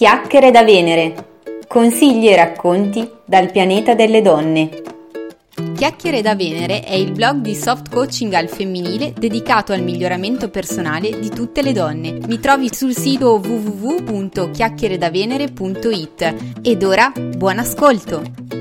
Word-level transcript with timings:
Chiacchiere 0.00 0.50
da 0.50 0.64
Venere. 0.64 1.42
Consigli 1.68 2.28
e 2.28 2.34
racconti 2.34 3.06
dal 3.22 3.50
pianeta 3.50 3.92
delle 3.92 4.22
donne. 4.22 4.70
Chiacchiere 5.76 6.22
da 6.22 6.34
Venere 6.34 6.80
è 6.80 6.94
il 6.94 7.12
blog 7.12 7.42
di 7.42 7.54
soft 7.54 7.90
coaching 7.90 8.32
al 8.32 8.48
femminile 8.48 9.12
dedicato 9.12 9.74
al 9.74 9.82
miglioramento 9.82 10.48
personale 10.48 11.18
di 11.18 11.28
tutte 11.28 11.60
le 11.60 11.72
donne. 11.72 12.18
Mi 12.26 12.40
trovi 12.40 12.72
sul 12.72 12.96
sito 12.96 13.42
www.chiacchieredavenere.it. 13.44 16.34
Ed 16.62 16.82
ora, 16.82 17.12
buon 17.36 17.58
ascolto! 17.58 18.59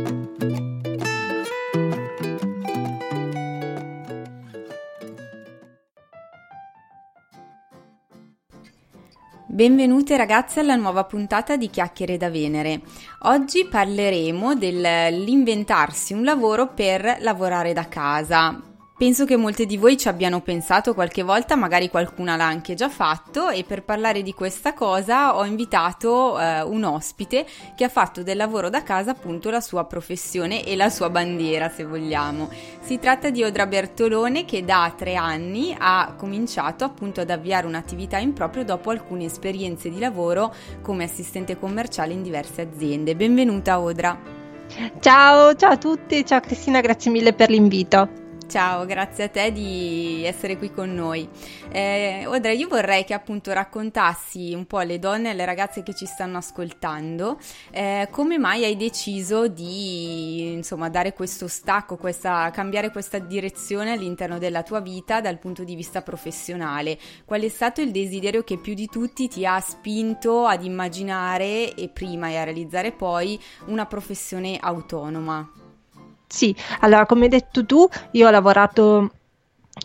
Benvenute 9.60 10.16
ragazze 10.16 10.62
alla 10.62 10.76
nuova 10.76 11.04
puntata 11.04 11.58
di 11.58 11.70
Chiacchiere 11.70 12.16
da 12.16 12.30
Venere. 12.30 12.80
Oggi 13.24 13.68
parleremo 13.70 14.56
dell'inventarsi 14.56 16.14
un 16.14 16.24
lavoro 16.24 16.68
per 16.68 17.18
lavorare 17.20 17.74
da 17.74 17.90
casa, 17.90 18.69
Penso 19.00 19.24
che 19.24 19.38
molte 19.38 19.66
di 19.66 19.78
voi 19.78 19.96
ci 19.96 20.10
abbiano 20.10 20.42
pensato 20.42 20.94
qualche 20.94 21.24
volta, 21.24 21.56
magari 21.56 21.90
qualcuna 21.90 22.36
l'ha 22.36 22.46
anche 22.46 22.74
già 22.74 22.90
fatto 22.90 23.48
e 23.48 23.64
per 23.64 23.84
parlare 23.84 24.22
di 24.22 24.34
questa 24.34 24.74
cosa 24.74 25.38
ho 25.38 25.46
invitato 25.46 26.38
eh, 26.38 26.64
un 26.64 26.84
ospite 26.84 27.46
che 27.78 27.86
ha 27.86 27.90
fatto 27.90 28.24
del 28.24 28.36
lavoro 28.36 28.70
da 28.70 28.84
casa 28.84 29.12
appunto 29.12 29.50
la 29.50 29.62
sua 29.62 29.86
professione 29.86 30.66
e 30.66 30.76
la 30.76 30.90
sua 30.90 31.10
bandiera 31.10 31.70
se 31.70 31.86
vogliamo. 31.86 32.50
Si 32.82 33.00
tratta 33.00 33.30
di 33.30 33.42
Odra 33.42 33.68
Bertolone 33.68 34.44
che 34.44 34.66
da 34.66 34.94
tre 34.98 35.16
anni 35.16 35.74
ha 35.80 36.16
cominciato 36.18 36.84
appunto 36.84 37.22
ad 37.22 37.30
avviare 37.30 37.68
un'attività 37.68 38.18
in 38.18 38.34
proprio 38.34 38.66
dopo 38.66 38.90
alcune 38.90 39.24
esperienze 39.24 39.90
di 39.90 40.00
lavoro 40.00 40.54
come 40.82 41.06
assistente 41.06 41.58
commerciale 41.58 42.12
in 42.12 42.22
diverse 42.22 42.64
aziende. 42.64 43.16
Benvenuta 43.16 43.80
Odra. 43.80 44.20
Ciao, 45.00 45.56
ciao 45.56 45.72
a 45.72 45.78
tutti, 45.78 46.26
ciao 46.26 46.42
Cristina, 46.42 46.82
grazie 46.82 47.10
mille 47.12 47.32
per 47.32 47.50
l'invito. 47.50 48.28
Ciao, 48.50 48.84
grazie 48.88 49.26
a 49.26 49.30
te 49.30 49.52
di 49.52 50.24
essere 50.26 50.58
qui 50.58 50.72
con 50.72 50.92
noi. 50.92 51.30
Eh, 51.72 52.26
Odra, 52.26 52.52
io 52.52 52.68
vorrei 52.68 53.04
che 53.04 53.14
appunto 53.14 53.54
raccontassi 53.54 54.56
un 54.56 54.66
po' 54.66 54.80
alle 54.80 54.98
donne 54.98 55.28
e 55.28 55.32
alle 55.34 55.46
ragazze 55.46 55.84
che 55.84 55.94
ci 55.94 56.08
stanno 56.08 56.40
ascoltando 56.40 57.38
eh, 57.70 58.08
come 58.10 58.40
mai 58.40 58.64
hai 58.64 58.76
deciso 58.76 59.48
di 59.48 60.52
insomma 60.52 60.90
dare 60.90 61.14
questo 61.14 61.48
stacco, 61.48 61.96
questa, 61.96 62.50
cambiare 62.50 62.90
questa 62.90 63.20
direzione 63.20 63.92
all'interno 63.92 64.40
della 64.40 64.64
tua 64.64 64.80
vita 64.80 65.22
dal 65.22 65.38
punto 65.38 65.64
di 65.64 65.76
vista 65.76 66.02
professionale. 66.02 66.98
Qual 67.26 67.42
è 67.42 67.50
stato 67.50 67.82
il 67.82 67.92
desiderio 67.92 68.44
che 68.44 68.58
più 68.58 68.74
di 68.74 68.88
tutti 68.88 69.28
ti 69.28 69.46
ha 69.46 69.60
spinto 69.60 70.48
ad 70.48 70.64
immaginare 70.64 71.76
e 71.76 71.88
prima 71.90 72.30
e 72.30 72.38
a 72.38 72.46
realizzare 72.46 72.94
poi 72.94 73.40
una 73.68 73.86
professione 73.86 74.58
autonoma? 74.60 75.69
Sì, 76.32 76.56
allora 76.82 77.06
come 77.06 77.24
hai 77.24 77.30
detto 77.30 77.66
tu, 77.66 77.88
io 78.12 78.28
ho 78.28 78.30
lavorato 78.32 79.10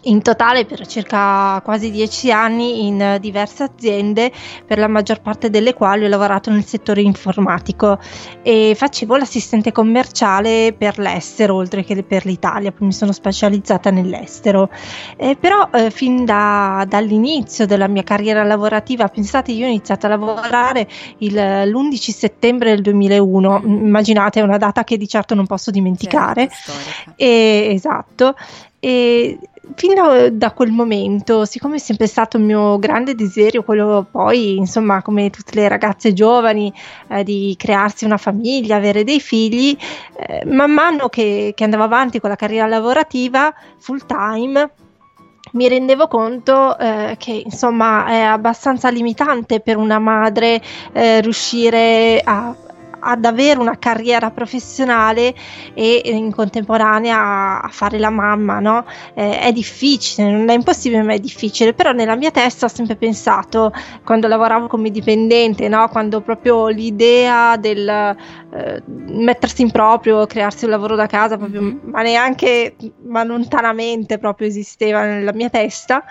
in 0.02 0.22
totale 0.22 0.64
per 0.64 0.86
circa 0.86 1.60
quasi 1.64 1.90
dieci 1.90 2.30
anni 2.30 2.86
in 2.86 3.18
diverse 3.20 3.62
aziende, 3.64 4.30
per 4.66 4.78
la 4.78 4.88
maggior 4.88 5.20
parte 5.20 5.50
delle 5.50 5.74
quali 5.74 6.04
ho 6.04 6.08
lavorato 6.08 6.50
nel 6.50 6.64
settore 6.64 7.00
informatico 7.02 7.98
e 8.42 8.74
facevo 8.76 9.16
l'assistente 9.16 9.72
commerciale 9.72 10.74
per 10.76 10.98
l'estero 10.98 11.54
oltre 11.54 11.84
che 11.84 12.02
per 12.02 12.26
l'Italia, 12.26 12.72
poi 12.72 12.88
mi 12.88 12.92
sono 12.92 13.12
specializzata 13.12 13.90
nell'estero. 13.90 14.68
Eh, 15.16 15.36
però 15.36 15.68
eh, 15.72 15.90
fin 15.90 16.24
da, 16.24 16.84
dall'inizio 16.88 17.66
della 17.66 17.88
mia 17.88 18.02
carriera 18.02 18.42
lavorativa, 18.44 19.08
pensate, 19.08 19.52
io 19.52 19.66
ho 19.66 19.68
iniziato 19.68 20.06
a 20.06 20.10
lavorare 20.10 20.86
il, 21.18 21.34
l'11 21.34 21.94
settembre 22.10 22.70
del 22.70 22.82
2001, 22.82 23.62
immaginate, 23.64 24.40
è 24.40 24.42
una 24.42 24.58
data 24.58 24.84
che 24.84 24.96
di 24.96 25.08
certo 25.08 25.34
non 25.34 25.46
posso 25.46 25.70
dimenticare. 25.70 26.48
Certo, 26.48 27.12
e, 27.16 27.68
esatto. 27.72 28.34
E 28.78 29.38
fino 29.74 30.30
da 30.30 30.52
quel 30.52 30.70
momento, 30.70 31.44
siccome 31.44 31.76
è 31.76 31.78
sempre 31.78 32.06
stato 32.06 32.36
il 32.36 32.44
mio 32.44 32.78
grande 32.78 33.14
desiderio, 33.14 33.62
quello 33.62 34.06
poi, 34.10 34.56
insomma, 34.56 35.02
come 35.02 35.30
tutte 35.30 35.54
le 35.54 35.68
ragazze 35.68 36.12
giovani, 36.12 36.72
eh, 37.08 37.24
di 37.24 37.54
crearsi 37.58 38.04
una 38.04 38.16
famiglia, 38.16 38.76
avere 38.76 39.04
dei 39.04 39.20
figli, 39.20 39.76
eh, 40.16 40.44
man 40.46 40.72
mano 40.72 41.08
che, 41.08 41.52
che 41.54 41.64
andavo 41.64 41.82
avanti 41.84 42.20
con 42.20 42.30
la 42.30 42.36
carriera 42.36 42.66
lavorativa 42.66 43.52
full 43.78 44.04
time, 44.06 44.70
mi 45.52 45.68
rendevo 45.68 46.08
conto 46.08 46.76
eh, 46.78 47.14
che 47.18 47.42
insomma 47.44 48.06
è 48.06 48.20
abbastanza 48.20 48.90
limitante 48.90 49.60
per 49.60 49.76
una 49.76 49.98
madre 49.98 50.60
eh, 50.92 51.20
riuscire 51.20 52.20
a 52.24 52.54
ad 53.04 53.24
avere 53.24 53.60
una 53.60 53.78
carriera 53.78 54.30
professionale 54.30 55.34
e 55.74 56.00
in 56.04 56.32
contemporanea 56.32 57.60
a 57.62 57.68
fare 57.68 57.98
la 57.98 58.10
mamma, 58.10 58.60
no? 58.60 58.86
Eh, 59.14 59.40
è 59.40 59.52
difficile, 59.52 60.30
non 60.30 60.48
è 60.48 60.54
impossibile, 60.54 61.02
ma 61.02 61.12
è 61.12 61.18
difficile. 61.18 61.74
Però 61.74 61.92
nella 61.92 62.16
mia 62.16 62.30
testa 62.30 62.66
ho 62.66 62.68
sempre 62.68 62.96
pensato, 62.96 63.72
quando 64.04 64.26
lavoravo 64.26 64.66
come 64.66 64.90
dipendente, 64.90 65.68
no? 65.68 65.88
Quando 65.88 66.20
proprio 66.22 66.68
l'idea 66.68 67.56
del 67.56 67.88
eh, 67.88 68.82
mettersi 68.86 69.62
in 69.62 69.70
proprio, 69.70 70.26
crearsi 70.26 70.64
un 70.64 70.70
lavoro 70.70 70.96
da 70.96 71.06
casa, 71.06 71.36
proprio, 71.36 71.60
mm-hmm. 71.60 71.78
ma 71.84 72.02
neanche, 72.02 72.76
ma 73.04 73.22
lontanamente 73.24 74.18
proprio 74.18 74.48
esisteva 74.48 75.04
nella 75.04 75.32
mia 75.32 75.50
testa. 75.50 76.04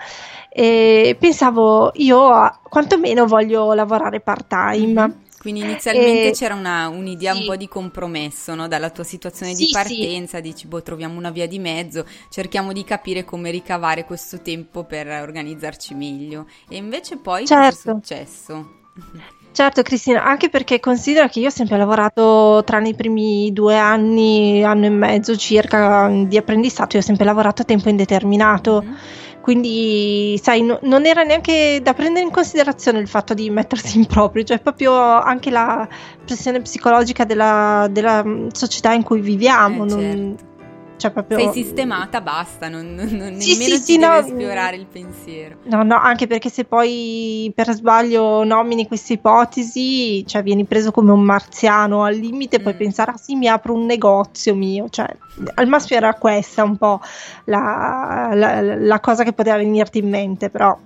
E 0.56 1.16
pensavo, 1.18 1.90
io 1.94 2.60
quantomeno 2.68 3.26
voglio 3.26 3.72
lavorare 3.72 4.20
part 4.20 4.46
time. 4.46 5.22
Quindi 5.44 5.60
inizialmente 5.60 6.28
e... 6.28 6.32
c'era 6.32 6.54
una, 6.54 6.88
un'idea 6.88 7.34
sì. 7.34 7.40
un 7.40 7.44
po' 7.44 7.56
di 7.56 7.68
compromesso 7.68 8.54
no? 8.54 8.66
dalla 8.66 8.88
tua 8.88 9.04
situazione 9.04 9.54
sì, 9.54 9.66
di 9.66 9.70
partenza, 9.70 10.38
sì. 10.38 10.42
dici 10.42 10.66
boh 10.66 10.80
troviamo 10.80 11.18
una 11.18 11.28
via 11.28 11.46
di 11.46 11.58
mezzo, 11.58 12.06
cerchiamo 12.30 12.72
di 12.72 12.82
capire 12.82 13.24
come 13.24 13.50
ricavare 13.50 14.06
questo 14.06 14.40
tempo 14.40 14.84
per 14.84 15.06
organizzarci 15.06 15.92
meglio. 15.92 16.46
E 16.66 16.78
invece 16.78 17.18
poi 17.18 17.44
certo. 17.44 17.76
cosa 17.76 17.90
è 17.90 18.24
successo? 18.24 18.72
Certo 19.54 19.82
Cristina, 19.82 20.24
anche 20.24 20.48
perché 20.48 20.80
considera 20.80 21.28
che 21.28 21.38
io 21.38 21.46
ho 21.46 21.50
sempre 21.50 21.76
lavorato 21.76 22.64
tra 22.66 22.80
i 22.80 22.92
primi 22.92 23.52
due 23.52 23.78
anni, 23.78 24.64
anno 24.64 24.86
e 24.86 24.90
mezzo 24.90 25.36
circa 25.36 26.08
di 26.26 26.36
apprendistato, 26.36 26.96
io 26.96 27.02
ho 27.02 27.04
sempre 27.04 27.24
lavorato 27.24 27.62
a 27.62 27.64
tempo 27.64 27.88
indeterminato. 27.88 28.82
Mm-hmm 28.82 29.22
quindi, 29.44 30.40
sai, 30.42 30.62
no, 30.62 30.78
non 30.84 31.04
era 31.04 31.22
neanche 31.22 31.80
da 31.82 31.92
prendere 31.92 32.24
in 32.24 32.30
considerazione 32.30 32.98
il 32.98 33.08
fatto 33.08 33.34
di 33.34 33.50
mettersi 33.50 33.98
in 33.98 34.06
proprio, 34.06 34.42
cioè 34.42 34.58
proprio 34.58 34.94
anche 34.94 35.50
la 35.50 35.86
pressione 36.24 36.62
psicologica 36.62 37.26
della, 37.26 37.86
della 37.90 38.24
società 38.52 38.94
in 38.94 39.02
cui 39.02 39.20
viviamo. 39.20 39.84
Eh, 39.84 39.86
non, 39.86 40.00
certo 40.00 40.52
cioè 40.96 41.10
proprio... 41.10 41.38
Sei 41.38 41.52
sistemata, 41.52 42.20
basta, 42.20 42.68
non, 42.68 42.94
non, 42.94 43.08
non 43.08 43.40
sì, 43.40 43.52
nemmeno 43.52 43.76
sì, 43.76 43.82
sì, 43.82 43.98
no, 43.98 44.14
esplorare 44.14 44.76
il 44.76 44.86
pensiero. 44.86 45.56
No, 45.64 45.82
no, 45.82 45.96
anche 45.96 46.26
perché 46.26 46.48
se 46.48 46.64
poi 46.64 47.52
per 47.54 47.72
sbaglio 47.72 48.44
nomini 48.44 48.86
questa 48.86 49.12
ipotesi, 49.12 50.26
cioè 50.26 50.42
vieni 50.42 50.64
preso 50.64 50.90
come 50.90 51.12
un 51.12 51.22
marziano 51.22 52.04
al 52.04 52.14
limite, 52.14 52.58
mm. 52.58 52.62
puoi 52.62 52.74
pensare, 52.74 53.12
ah 53.12 53.16
sì, 53.16 53.34
mi 53.34 53.48
apro 53.48 53.74
un 53.74 53.84
negozio 53.86 54.54
mio, 54.54 54.88
cioè 54.88 55.06
al 55.54 55.66
massimo 55.66 55.98
era 55.98 56.14
questa 56.14 56.62
un 56.62 56.76
po' 56.76 57.00
la, 57.44 58.30
la, 58.32 58.60
la 58.62 59.00
cosa 59.00 59.24
che 59.24 59.32
poteva 59.32 59.56
venirti 59.56 59.98
in 59.98 60.08
mente, 60.08 60.50
però 60.50 60.76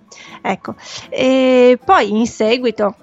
ecco. 0.43 0.75
E 1.09 1.79
poi 1.85 2.11
in 2.11 2.27
seguito 2.27 2.95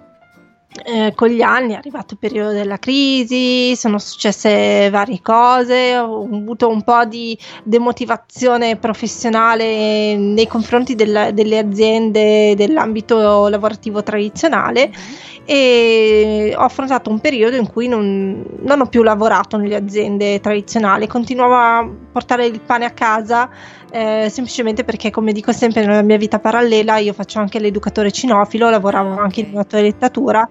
eh, 0.83 1.13
con 1.15 1.29
gli 1.29 1.41
anni 1.41 1.73
è 1.73 1.77
arrivato 1.77 2.13
il 2.13 2.19
periodo 2.19 2.51
della 2.51 2.77
crisi, 2.77 3.75
sono 3.75 3.97
successe 3.97 4.89
varie 4.89 5.21
cose, 5.21 5.97
ho 5.97 6.23
avuto 6.23 6.67
un 6.67 6.83
po' 6.83 7.05
di 7.05 7.37
demotivazione 7.63 8.75
professionale 8.75 10.15
nei 10.15 10.47
confronti 10.47 10.95
del, 10.95 11.31
delle 11.33 11.57
aziende 11.57 12.55
dell'ambito 12.55 13.47
lavorativo 13.47 14.03
tradizionale 14.03 14.89
mm-hmm. 14.89 15.34
E 15.45 16.53
ho 16.57 16.63
affrontato 16.63 17.11
un 17.11 17.19
periodo 17.19 17.55
in 17.55 17.69
cui 17.71 17.87
non, 17.87 18.43
non, 18.61 18.81
ho 18.81 18.87
più 18.87 19.03
lavorato 19.03 19.57
nelle 19.57 19.75
aziende 19.75 20.39
tradizionali, 20.39 21.07
continuavo 21.07 21.53
a 21.53 21.87
portare 22.11 22.47
il 22.47 22.59
pane 22.61 22.85
a 22.85 22.91
casa 22.91 23.49
eh, 23.91 24.27
semplicemente 24.29 24.83
perché 24.83 25.11
come 25.11 25.31
dico 25.31 25.51
sempre 25.51 25.85
nella 25.85 26.01
mia 26.01 26.17
vita 26.17 26.39
parallela 26.39 26.97
io 26.97 27.13
faccio 27.13 27.39
anche 27.39 27.59
l'educatore 27.59 28.11
cinofilo, 28.11 28.69
lavoravo 28.69 29.19
anche 29.19 29.41
in 29.41 29.51
una 29.53 29.63
toilettatura 29.63 30.49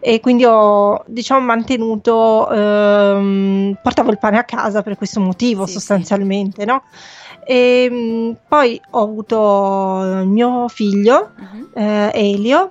e 0.00 0.18
quindi 0.18 0.44
ho 0.44 1.04
diciamo 1.06 1.46
mantenuto, 1.46 2.50
ehm, 2.50 3.78
portavo 3.80 4.10
il 4.10 4.18
pane 4.18 4.38
a 4.38 4.44
casa 4.44 4.82
per 4.82 4.96
questo 4.96 5.20
motivo 5.20 5.64
sì, 5.66 5.74
sostanzialmente, 5.74 6.62
sì. 6.62 6.66
no? 6.66 6.82
E 7.44 7.88
ehm, 7.90 8.36
poi 8.48 8.80
ho 8.90 9.02
avuto 9.02 10.00
il 10.22 10.26
mio 10.26 10.66
figlio, 10.66 11.30
uh-huh. 11.38 11.70
eh, 11.74 12.10
Elio, 12.12 12.70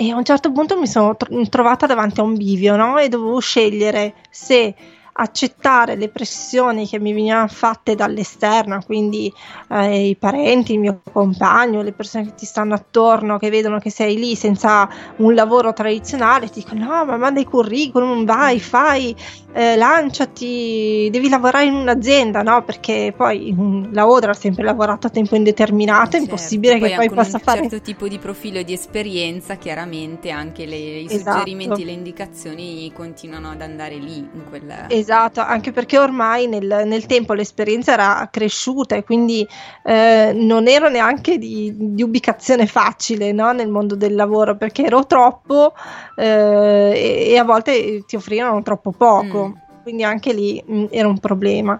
e 0.00 0.10
a 0.12 0.16
un 0.16 0.24
certo 0.24 0.50
punto 0.50 0.78
mi 0.78 0.86
sono 0.86 1.14
trovata 1.50 1.84
davanti 1.84 2.20
a 2.20 2.22
un 2.22 2.34
bivio, 2.34 2.74
no? 2.74 2.96
E 2.96 3.10
dovevo 3.10 3.38
scegliere 3.38 4.14
se 4.30 4.74
accettare 5.12 5.96
le 5.96 6.08
pressioni 6.08 6.86
che 6.86 6.98
mi 6.98 7.12
venivano 7.12 7.48
fatte 7.48 7.94
dall'esterno, 7.94 8.80
quindi 8.84 9.32
eh, 9.68 10.08
i 10.08 10.16
parenti, 10.16 10.74
il 10.74 10.80
mio 10.80 11.00
compagno, 11.12 11.82
le 11.82 11.92
persone 11.92 12.24
che 12.24 12.34
ti 12.34 12.46
stanno 12.46 12.74
attorno, 12.74 13.38
che 13.38 13.50
vedono 13.50 13.78
che 13.78 13.90
sei 13.90 14.16
lì 14.16 14.34
senza 14.34 14.88
un 15.16 15.34
lavoro 15.34 15.72
tradizionale, 15.72 16.48
ti 16.48 16.60
dicono 16.60 16.84
no, 16.84 17.04
ma 17.04 17.16
manda 17.16 17.40
i 17.40 17.44
curriculum, 17.44 18.24
vai, 18.24 18.60
fai, 18.60 19.14
eh, 19.52 19.76
lanciati, 19.76 21.08
devi 21.10 21.28
lavorare 21.28 21.66
in 21.66 21.74
un'azienda, 21.74 22.42
no? 22.42 22.62
Perché 22.62 23.12
poi 23.16 23.88
la 23.90 24.08
Odra 24.08 24.30
ha 24.30 24.34
sempre 24.34 24.64
lavorato 24.64 25.08
a 25.08 25.10
tempo 25.10 25.34
indeterminato, 25.34 26.08
è 26.08 26.10
certo, 26.10 26.24
impossibile 26.26 26.78
poi 26.78 26.88
che 26.88 26.94
poi 26.94 27.10
possa 27.10 27.36
un 27.36 27.42
fare... 27.42 27.60
un 27.60 27.68
certo 27.68 27.84
tipo 27.84 28.08
di 28.08 28.18
profilo 28.18 28.58
e 28.58 28.64
di 28.64 28.72
esperienza, 28.72 29.56
chiaramente 29.56 30.30
anche 30.30 30.66
le, 30.66 30.76
i 30.76 31.06
esatto. 31.06 31.38
suggerimenti, 31.38 31.84
le 31.84 31.92
indicazioni 31.92 32.90
continuano 32.94 33.50
ad 33.50 33.60
andare 33.60 33.96
lì 33.96 34.18
in 34.18 34.44
quel... 34.48 34.86
Esatto, 34.88 34.94
anche 35.08 35.72
perché 35.72 35.98
ormai 35.98 36.46
nel, 36.46 36.82
nel 36.86 37.06
tempo 37.06 37.32
l'esperienza 37.32 37.92
era 37.92 38.28
cresciuta 38.30 38.96
e 38.96 39.04
quindi 39.04 39.46
eh, 39.84 40.32
non 40.34 40.68
ero 40.68 40.88
neanche 40.88 41.38
di, 41.38 41.72
di 41.76 42.02
ubicazione 42.02 42.66
facile 42.66 43.32
no? 43.32 43.52
nel 43.52 43.68
mondo 43.68 43.94
del 43.94 44.14
lavoro 44.14 44.56
perché 44.56 44.84
ero 44.84 45.06
troppo 45.06 45.72
eh, 46.16 46.92
e, 46.94 47.30
e, 47.30 47.38
a 47.38 47.44
volte 47.44 48.04
ti 48.06 48.16
offrivano 48.16 48.62
troppo 48.62 48.92
poco. 48.92 49.48
Mm. 49.48 49.68
Quindi 49.82 50.04
anche 50.04 50.32
lì 50.32 50.62
mh, 50.64 50.78
mm, 50.78 50.84
era 50.90 51.08
un 51.08 51.18
problema. 51.18 51.78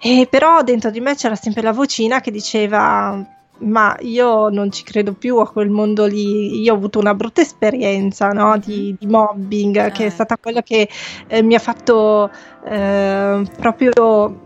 E 0.00 0.26
però 0.28 0.62
dentro 0.62 0.90
di 0.90 1.00
me 1.00 1.14
c'era 1.14 1.34
sempre 1.34 1.62
la 1.62 1.72
vocina 1.72 2.20
che 2.20 2.30
diceva 2.30 3.33
ma 3.58 3.96
io 4.00 4.48
non 4.48 4.70
ci 4.70 4.82
credo 4.82 5.12
più 5.12 5.38
a 5.38 5.48
quel 5.48 5.70
mondo 5.70 6.06
lì. 6.06 6.60
Io 6.60 6.72
ho 6.72 6.76
avuto 6.76 6.98
una 6.98 7.14
brutta 7.14 7.40
esperienza 7.40 8.28
no? 8.30 8.56
di, 8.58 8.86
mm-hmm. 8.86 8.96
di, 8.98 9.06
mobbing, 9.06 9.76
ah. 9.76 9.90
che 9.90 10.06
è 10.06 10.10
stata 10.10 10.36
quella 10.38 10.62
che 10.62 10.88
eh, 11.26 11.42
mi 11.42 11.54
ha 11.54 11.58
fatto 11.58 12.30
eh, 12.64 13.42
proprio 13.56 14.40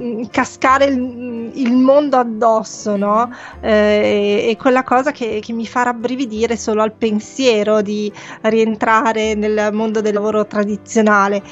mm, 0.00 0.24
cascare 0.30 0.86
il, 0.86 1.50
il, 1.54 1.72
mondo 1.72 2.16
addosso, 2.16 2.96
no? 2.96 3.30
Eh, 3.60 4.46
e 4.48 4.56
quella 4.56 4.82
cosa 4.82 5.12
che, 5.12 5.40
che, 5.40 5.52
mi 5.52 5.66
fa 5.66 5.82
rabbrividire 5.82 6.56
solo 6.56 6.82
al 6.82 6.92
pensiero 6.92 7.82
di 7.82 8.10
rientrare 8.42 9.34
nel 9.34 9.70
mondo 9.72 10.00
del 10.00 10.14
lavoro 10.14 10.46
tradizionale. 10.46 11.42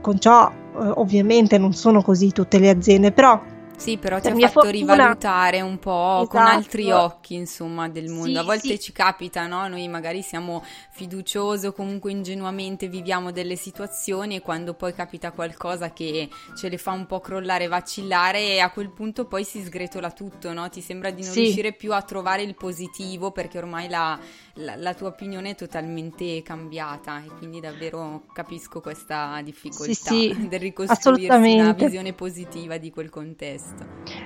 Con 0.00 0.18
ciò, 0.18 0.50
eh, 0.50 0.92
ovviamente, 0.94 1.58
non 1.58 1.74
sono 1.74 2.00
così 2.02 2.32
tutte 2.32 2.58
le 2.58 2.70
aziende, 2.70 3.12
però 3.12 3.40
sì, 3.76 3.98
però 3.98 4.18
ti 4.20 4.28
ha 4.28 4.30
fatto 4.30 4.62
fortuna... 4.62 4.70
rivalutare 4.70 5.60
un 5.60 5.78
po' 5.78 6.22
esatto. 6.22 6.28
con 6.28 6.40
altri 6.40 6.90
occhi, 6.90 7.34
insomma, 7.34 7.88
del 7.88 8.08
mondo. 8.08 8.30
Sì, 8.30 8.36
a 8.36 8.42
volte 8.42 8.68
sì. 8.68 8.80
ci 8.80 8.92
capita, 8.92 9.46
no? 9.46 9.68
Noi 9.68 9.86
magari 9.86 10.22
siamo 10.22 10.64
fiduciosi 10.90 11.66
o 11.66 11.72
comunque 11.72 12.10
ingenuamente 12.10 12.88
viviamo 12.88 13.32
delle 13.32 13.54
situazioni 13.54 14.36
e 14.36 14.40
quando 14.40 14.72
poi 14.72 14.94
capita 14.94 15.30
qualcosa 15.30 15.92
che 15.92 16.28
ce 16.56 16.68
le 16.70 16.78
fa 16.78 16.92
un 16.92 17.06
po' 17.06 17.20
crollare, 17.20 17.68
vacillare, 17.68 18.60
a 18.60 18.70
quel 18.70 18.90
punto 18.90 19.26
poi 19.26 19.44
si 19.44 19.62
sgretola 19.62 20.10
tutto, 20.10 20.52
no? 20.54 20.68
Ti 20.70 20.80
sembra 20.80 21.10
di 21.10 21.22
non 21.22 21.32
sì. 21.32 21.40
riuscire 21.42 21.72
più 21.72 21.92
a 21.92 22.00
trovare 22.00 22.42
il 22.42 22.54
positivo 22.54 23.30
perché 23.30 23.58
ormai 23.58 23.88
la, 23.88 24.18
la, 24.54 24.74
la, 24.76 24.94
tua 24.94 25.08
opinione 25.08 25.50
è 25.50 25.54
totalmente 25.54 26.42
cambiata 26.42 27.22
e 27.22 27.28
quindi 27.36 27.60
davvero 27.60 28.24
capisco 28.32 28.80
questa 28.80 29.38
difficoltà 29.44 30.14
del 30.48 30.60
ricostruirsi 30.60 31.58
una 31.58 31.72
visione 31.72 32.14
positiva 32.14 32.78
di 32.78 32.90
quel 32.90 33.10
contesto 33.10 33.65
questo. 33.74 33.84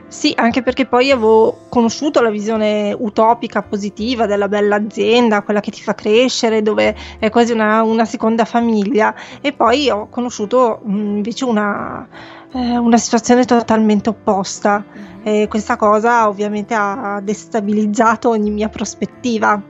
Sì, 0.09 0.33
anche 0.37 0.63
perché 0.63 0.87
poi 0.87 1.11
avevo 1.13 1.67
conosciuto 1.69 2.21
la 2.21 2.31
visione 2.31 2.93
utopica, 2.99 3.63
positiva 3.63 4.27
della 4.27 4.49
bella 4.49 4.77
azienda, 4.77 5.43
quella 5.43 5.61
che 5.61 5.71
ti 5.71 5.81
fa 5.83 5.95
crescere, 5.95 6.63
dove 6.63 6.97
è 7.19 7.31
quasi 7.31 7.53
una, 7.53 7.83
una 7.83 8.05
seconda 8.05 8.45
famiglia, 8.45 9.15
e 9.41 9.53
poi 9.53 9.89
ho 9.89 10.09
conosciuto 10.09 10.81
mh, 10.83 11.17
invece 11.17 11.45
una, 11.45 12.09
eh, 12.53 12.77
una 12.77 12.99
situazione 12.99 13.45
totalmente 13.45 14.09
opposta. 14.09 14.85
Mm-hmm. 14.85 15.09
E 15.23 15.47
questa 15.49 15.77
cosa 15.77 16.29
ovviamente 16.29 16.75
ha 16.75 17.21
destabilizzato 17.23 18.31
ogni 18.31 18.51
mia 18.51 18.69
prospettiva 18.69 19.63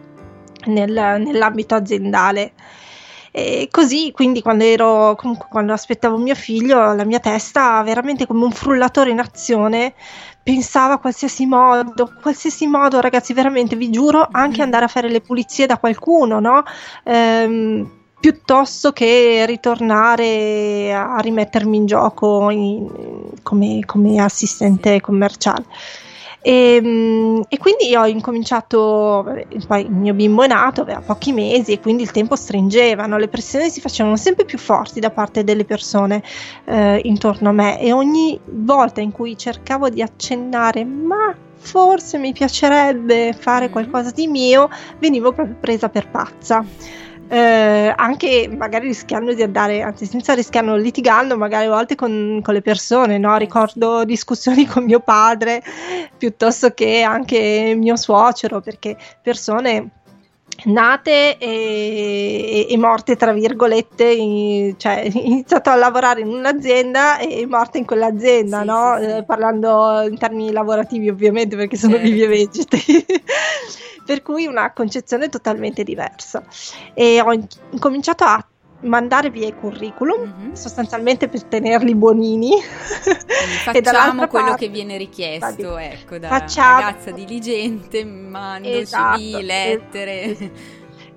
nel, 0.67 0.93
nell'ambito 0.93 1.75
aziendale. 1.75 2.53
E 3.33 3.69
così, 3.71 4.11
quindi, 4.13 4.43
quando 4.43 4.65
ero 4.65 5.15
comunque 5.17 5.47
quando 5.49 5.73
aspettavo 5.73 6.17
mio 6.17 6.35
figlio, 6.35 6.93
la 6.95 7.05
mia 7.05 7.21
testa 7.21 7.83
veramente 7.83 8.27
come 8.27 8.45
un 8.45 8.51
frullatore 8.51 9.11
in 9.11 9.21
azione 9.21 9.95
pensava 10.43 10.95
a 10.95 10.99
qualsiasi 10.99 11.47
modo, 11.47 12.13
qualsiasi 12.21 12.67
modo, 12.67 13.01
ragazzi, 13.01 13.33
veramente 13.33 13.77
vi 13.77 13.91
giuro, 13.91 14.27
anche 14.31 14.57
mm-hmm. 14.57 14.61
andare 14.61 14.85
a 14.85 14.89
fare 14.89 15.09
le 15.09 15.21
pulizie 15.21 15.67
da 15.67 15.79
qualcuno, 15.79 16.41
no? 16.41 16.65
Ehm, 17.05 17.99
piuttosto 18.19 18.93
che 18.93 19.45
ritornare 19.47 20.93
a 20.93 21.19
rimettermi 21.19 21.77
in 21.77 21.87
gioco 21.87 22.51
in, 22.51 22.87
come, 23.43 23.81
come 23.87 24.21
assistente 24.21 25.01
commerciale. 25.01 25.65
E, 26.43 26.77
ehm, 26.77 27.45
e, 27.49 27.59
quindi 27.59 27.95
ho 27.95 28.07
incominciato, 28.07 29.25
poi 29.67 29.83
il 29.83 29.91
mio 29.91 30.15
bimbo 30.15 30.43
è 30.43 30.47
nato, 30.47 30.83
aveva 30.83 31.01
pochi 31.01 31.33
mesi 31.33 31.73
e 31.73 31.81
quindi 31.81 32.03
il 32.03 32.11
tempo 32.11 32.37
stringeva, 32.37 33.07
no? 33.07 33.19
le 33.19 33.29
pressioni 33.29 33.71
si 33.71 33.81
facevano 33.81 34.17
sempre 34.17 34.45
più 34.45 34.59
forti 34.59 35.01
da 35.01 35.11
parte 35.11 35.45
delle 35.45 35.65
persone 35.65 36.23
eh, 36.65 37.01
intorno 37.05 37.51
a 37.51 37.53
me 37.53 37.81
e 37.81 37.93
ogni 37.93 38.39
volta 38.45 39.01
in 39.01 39.13
cui 39.13 39.37
cercavo 39.37 39.89
di 39.89 40.03
accennare 40.03 40.85
ma 40.85 41.35
forse 41.63 42.17
mi 42.17 42.33
piacerebbe 42.33 43.35
fare 43.39 43.65
mm-hmm. 43.65 43.73
qualcosa 43.73 44.11
di 44.11 44.27
mio, 44.27 44.71
venivo 44.99 45.33
proprio 45.33 45.57
presa 45.61 45.91
per 45.91 46.09
pazza 46.09 46.65
eh, 47.33 47.95
anche 47.95 48.51
magari 48.53 48.89
rischiando 48.89 49.33
di 49.33 49.43
andare, 49.43 49.83
anzi 49.83 50.05
senza 50.05 50.35
rischiando, 50.35 50.75
litigando 50.75 51.37
magari 51.37 51.67
a 51.67 51.71
volte 51.71 51.95
con, 51.95 52.41
con 52.43 52.55
le 52.55 52.61
persone, 52.61 53.19
no? 53.19 53.37
ricordo 53.37 54.05
discussioni 54.05 54.67
con 54.67 54.83
mio 54.83 54.99
padre 54.99 55.63
piuttosto 56.19 56.71
che 56.71 57.03
anche 57.03 57.75
mio 57.77 57.95
suocero, 57.95 58.61
perché 58.61 58.97
persone 59.23 59.91
nate 60.65 61.39
e, 61.39 62.67
e, 62.69 62.77
morte 62.77 63.17
tra 63.17 63.33
virgolette 63.33 64.05
in, 64.05 64.75
cioè 64.79 65.09
iniziato 65.13 65.71
a 65.71 65.77
lavorare 65.77 66.21
in 66.21 66.29
un'azienda 66.29 67.19
e 67.19 67.47
morte 67.47 67.79
in 67.79 67.87
quell'azienda 67.87 68.61
sì, 68.61 68.67
no? 68.67 68.97
Sì, 68.99 69.05
sì. 69.05 69.11
Eh, 69.11 69.25
parlando 69.25 70.03
in 70.09 70.19
termini 70.19 70.53
lavorativi 70.53 71.09
ovviamente 71.09 71.57
perché 71.57 71.77
sono 71.77 71.95
certo. 71.95 72.09
vivi 72.09 72.23
e 72.23 72.29
vegeti 72.29 73.07
per 74.05 74.23
cui 74.23 74.47
una 74.47 74.73
concezione 74.73 75.29
totalmente 75.29 75.85
diversa. 75.85 76.43
E 76.95 77.21
ho 77.21 77.33
incominciato 77.71 78.25
a 78.25 78.45
mandare 78.83 79.31
via 79.31 79.47
i 79.47 79.55
curriculum 79.55 80.21
mm-hmm. 80.21 80.53
sostanzialmente 80.53 81.29
per 81.29 81.45
tenerli 81.45 81.95
buonini 81.95 82.53
e 83.73 83.83
facciamo 83.83 84.27
quello 84.27 84.49
parte, 84.51 84.67
che 84.67 84.73
viene 84.73 84.97
richiesto 84.97 85.77
ecco 85.77 86.19
da 86.19 86.29
facciamo, 86.29 86.81
ragazza 86.81 87.11
diligente 87.11 88.05
mando 88.05 88.69
esatto, 88.69 89.19
CV, 89.19 89.41
lettere 89.41 90.23
es- 90.23 90.51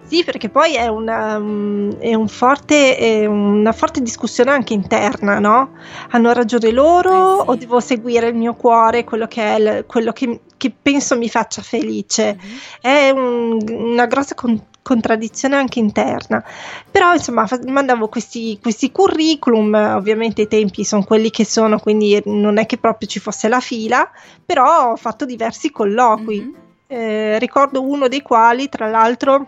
sì, 0.06 0.24
perché 0.24 0.50
poi 0.50 0.76
è 0.76 0.88
una, 0.88 1.38
um, 1.38 1.98
è 1.98 2.14
un 2.14 2.28
forte, 2.28 2.98
è 2.98 3.26
una 3.26 3.72
forte 3.72 4.02
discussione 4.02 4.52
anche 4.52 4.74
interna, 4.74 5.40
no? 5.40 5.72
Hanno 6.10 6.34
ragione 6.34 6.72
loro 6.72 7.40
eh 7.40 7.44
sì. 7.44 7.50
o 7.50 7.56
devo 7.56 7.80
seguire 7.80 8.28
il 8.28 8.36
mio 8.36 8.54
cuore, 8.54 9.06
quello 9.06 9.28
che, 9.28 9.42
è 9.42 9.60
il, 9.60 9.86
quello 9.88 10.12
che, 10.12 10.42
che 10.58 10.74
penso 10.80 11.18
mi 11.18 11.30
faccia 11.30 11.62
felice? 11.62 12.38
Mm-hmm. 12.38 12.56
È 12.82 13.10
un, 13.12 13.60
una 13.68 14.06
grossa 14.06 14.36
con, 14.36 14.62
contraddizione 14.84 15.56
anche 15.56 15.80
interna. 15.80 16.44
Però 16.92 17.14
insomma 17.14 17.48
mandavo 17.66 18.08
questi, 18.08 18.60
questi, 18.62 18.92
curriculum, 18.92 19.74
ovviamente 19.74 20.44
i 20.44 20.48
tempi 20.48 20.84
sono 20.84 21.04
quelli 21.04 21.32
che 21.32 21.46
sono, 21.46 21.80
quindi 21.80 22.22
non 22.26 22.60
è 22.60 22.68
che 22.68 22.78
proprio 22.78 23.08
ci 23.08 23.20
fosse 23.20 23.48
la 23.48 23.60
fila, 23.60 24.12
però 24.46 24.92
ho 24.92 24.96
fatto 24.96 25.26
diversi 25.26 25.72
colloqui. 25.72 26.40
Mm-hmm. 26.40 26.62
Eh, 26.86 27.40
ricordo 27.40 27.82
uno 27.82 28.08
dei 28.08 28.22
quali, 28.22 28.70
tra 28.70 28.88
l'altro, 28.88 29.48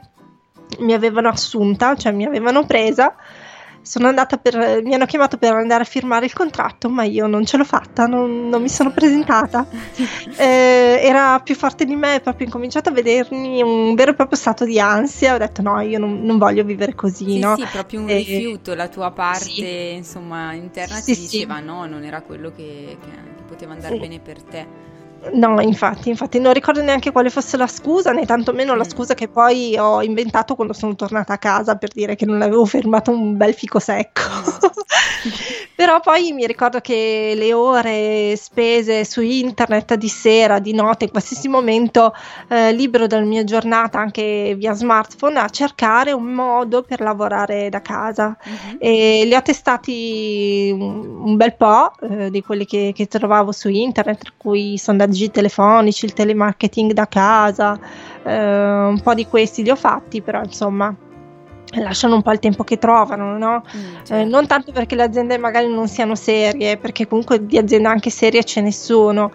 mi 0.79 0.93
avevano 0.93 1.29
assunta, 1.29 1.95
cioè 1.95 2.11
mi 2.11 2.25
avevano 2.25 2.65
presa. 2.65 3.13
Sono 3.85 4.07
andata 4.07 4.37
per, 4.37 4.81
mi 4.83 4.95
hanno 4.95 5.05
chiamato 5.05 5.37
per 5.37 5.53
andare 5.53 5.83
a 5.83 5.85
firmare 5.85 6.25
il 6.25 6.33
contratto, 6.33 6.89
ma 6.89 7.03
io 7.03 7.27
non 7.27 7.45
ce 7.45 7.57
l'ho 7.57 7.63
fatta, 7.63 8.07
non, 8.07 8.49
non 8.49 8.61
mi 8.61 8.69
sono 8.69 8.91
presentata. 8.91 9.65
Eh, 10.37 10.99
era 11.01 11.39
più 11.39 11.55
forte 11.55 11.85
di 11.85 11.95
me, 11.95 12.19
proprio 12.21 12.45
incominciato 12.45 12.89
a 12.89 12.91
vedermi 12.91 13.61
un 13.61 13.95
vero 13.95 14.11
e 14.11 14.15
proprio 14.15 14.37
stato 14.37 14.65
di 14.65 14.79
ansia. 14.79 15.35
Ho 15.35 15.37
detto: 15.37 15.61
no, 15.61 15.79
io 15.79 15.97
non, 15.97 16.23
non 16.23 16.37
voglio 16.37 16.63
vivere 16.63 16.93
così. 16.93 17.25
Sì, 17.25 17.39
no? 17.39 17.55
sì, 17.55 17.65
proprio 17.71 18.01
un 18.01 18.07
rifiuto. 18.07 18.73
La 18.73 18.89
tua 18.89 19.11
parte, 19.11 19.45
sì. 19.45 19.93
insomma, 19.93 20.51
interna 20.53 20.95
sì, 20.95 21.13
ti 21.13 21.21
diceva: 21.21 21.59
no, 21.59 21.85
non 21.85 22.03
era 22.03 22.21
quello 22.21 22.51
che, 22.51 22.97
che 22.99 23.07
poteva 23.47 23.73
andare 23.73 23.97
bene 23.97 24.19
per 24.19 24.41
te. 24.41 24.93
No, 25.33 25.59
infatti, 25.61 26.09
infatti 26.09 26.39
non 26.39 26.53
ricordo 26.53 26.81
neanche 26.81 27.11
quale 27.11 27.29
fosse 27.29 27.57
la 27.57 27.67
scusa, 27.67 28.11
né 28.11 28.25
tantomeno 28.25 28.73
mm. 28.73 28.77
la 28.77 28.83
scusa 28.83 29.13
che 29.13 29.27
poi 29.27 29.77
ho 29.77 30.01
inventato 30.01 30.55
quando 30.55 30.73
sono 30.73 30.95
tornata 30.95 31.33
a 31.33 31.37
casa 31.37 31.75
per 31.75 31.89
dire 31.89 32.15
che 32.15 32.25
non 32.25 32.41
avevo 32.41 32.65
fermato 32.65 33.11
un 33.11 33.35
bel 33.35 33.53
fico 33.53 33.79
secco. 33.79 34.21
Però 35.75 35.99
poi 35.99 36.31
mi 36.31 36.45
ricordo 36.45 36.79
che 36.79 37.33
le 37.35 37.53
ore 37.53 38.35
spese 38.37 39.03
su 39.03 39.21
internet 39.21 39.95
di 39.95 40.07
sera, 40.07 40.59
di 40.59 40.73
notte, 40.73 41.05
in 41.05 41.11
qualsiasi 41.11 41.47
momento 41.47 42.13
eh, 42.47 42.71
libero 42.71 43.07
della 43.07 43.25
mia 43.25 43.43
giornata, 43.43 43.99
anche 43.99 44.55
via 44.57 44.73
smartphone, 44.73 45.37
a 45.37 45.49
cercare 45.49 46.13
un 46.13 46.31
modo 46.31 46.81
per 46.81 47.01
lavorare 47.01 47.69
da 47.69 47.81
casa. 47.81 48.37
Uh-huh. 48.41 48.77
E 48.79 49.23
li 49.25 49.35
ho 49.35 49.41
testati 49.41 50.69
un, 50.73 51.23
un 51.23 51.35
bel 51.35 51.55
po' 51.55 51.91
eh, 52.01 52.29
di 52.29 52.41
quelli 52.41 52.65
che, 52.65 52.93
che, 52.95 53.07
trovavo 53.07 53.51
su 53.51 53.67
internet, 53.67 54.19
tra 54.19 54.31
cui 54.37 54.73
i 54.73 54.77
sondaggi 55.15 55.31
telefonici, 55.31 56.05
il 56.05 56.13
telemarketing 56.13 56.91
da 56.91 57.07
casa, 57.07 57.79
eh, 58.23 58.85
un 58.87 58.99
po' 59.01 59.13
di 59.13 59.25
questi 59.25 59.63
li 59.63 59.69
ho 59.69 59.75
fatti, 59.75 60.21
però 60.21 60.41
insomma 60.43 60.93
lasciano 61.77 62.15
un 62.15 62.21
po' 62.21 62.31
il 62.31 62.39
tempo 62.39 62.63
che 62.63 62.77
trovano, 62.77 63.37
no? 63.37 63.63
Mm, 63.75 63.93
certo. 64.03 64.13
eh, 64.13 64.23
non 64.25 64.45
tanto 64.47 64.71
perché 64.71 64.95
le 64.95 65.03
aziende 65.03 65.37
magari 65.37 65.67
non 65.67 65.87
siano 65.87 66.15
serie, 66.15 66.77
perché 66.77 67.07
comunque 67.07 67.45
di 67.45 67.57
aziende 67.57 67.87
anche 67.87 68.09
serie 68.09 68.43
ce 68.43 68.61
ne 68.61 68.71
sono, 68.71 69.31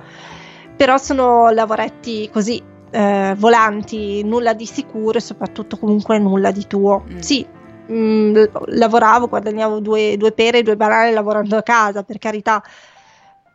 però 0.76 0.96
sono 0.98 1.50
lavoretti 1.50 2.28
così 2.32 2.62
eh, 2.90 3.34
volanti, 3.36 4.22
nulla 4.22 4.52
di 4.52 4.66
sicuro 4.66 5.18
e 5.18 5.20
soprattutto 5.20 5.76
comunque 5.78 6.18
nulla 6.18 6.50
di 6.50 6.66
tuo. 6.66 7.04
Mm. 7.10 7.18
Sì, 7.18 7.46
mh, 7.86 7.94
mm, 7.94 8.44
lavoravo, 8.66 9.28
guadagnavo 9.28 9.80
due, 9.80 10.16
due 10.16 10.32
pere 10.32 10.58
e 10.58 10.62
due 10.62 10.76
banane 10.76 11.12
lavorando 11.12 11.56
a 11.56 11.62
casa, 11.62 12.02
per 12.04 12.18
carità 12.18 12.62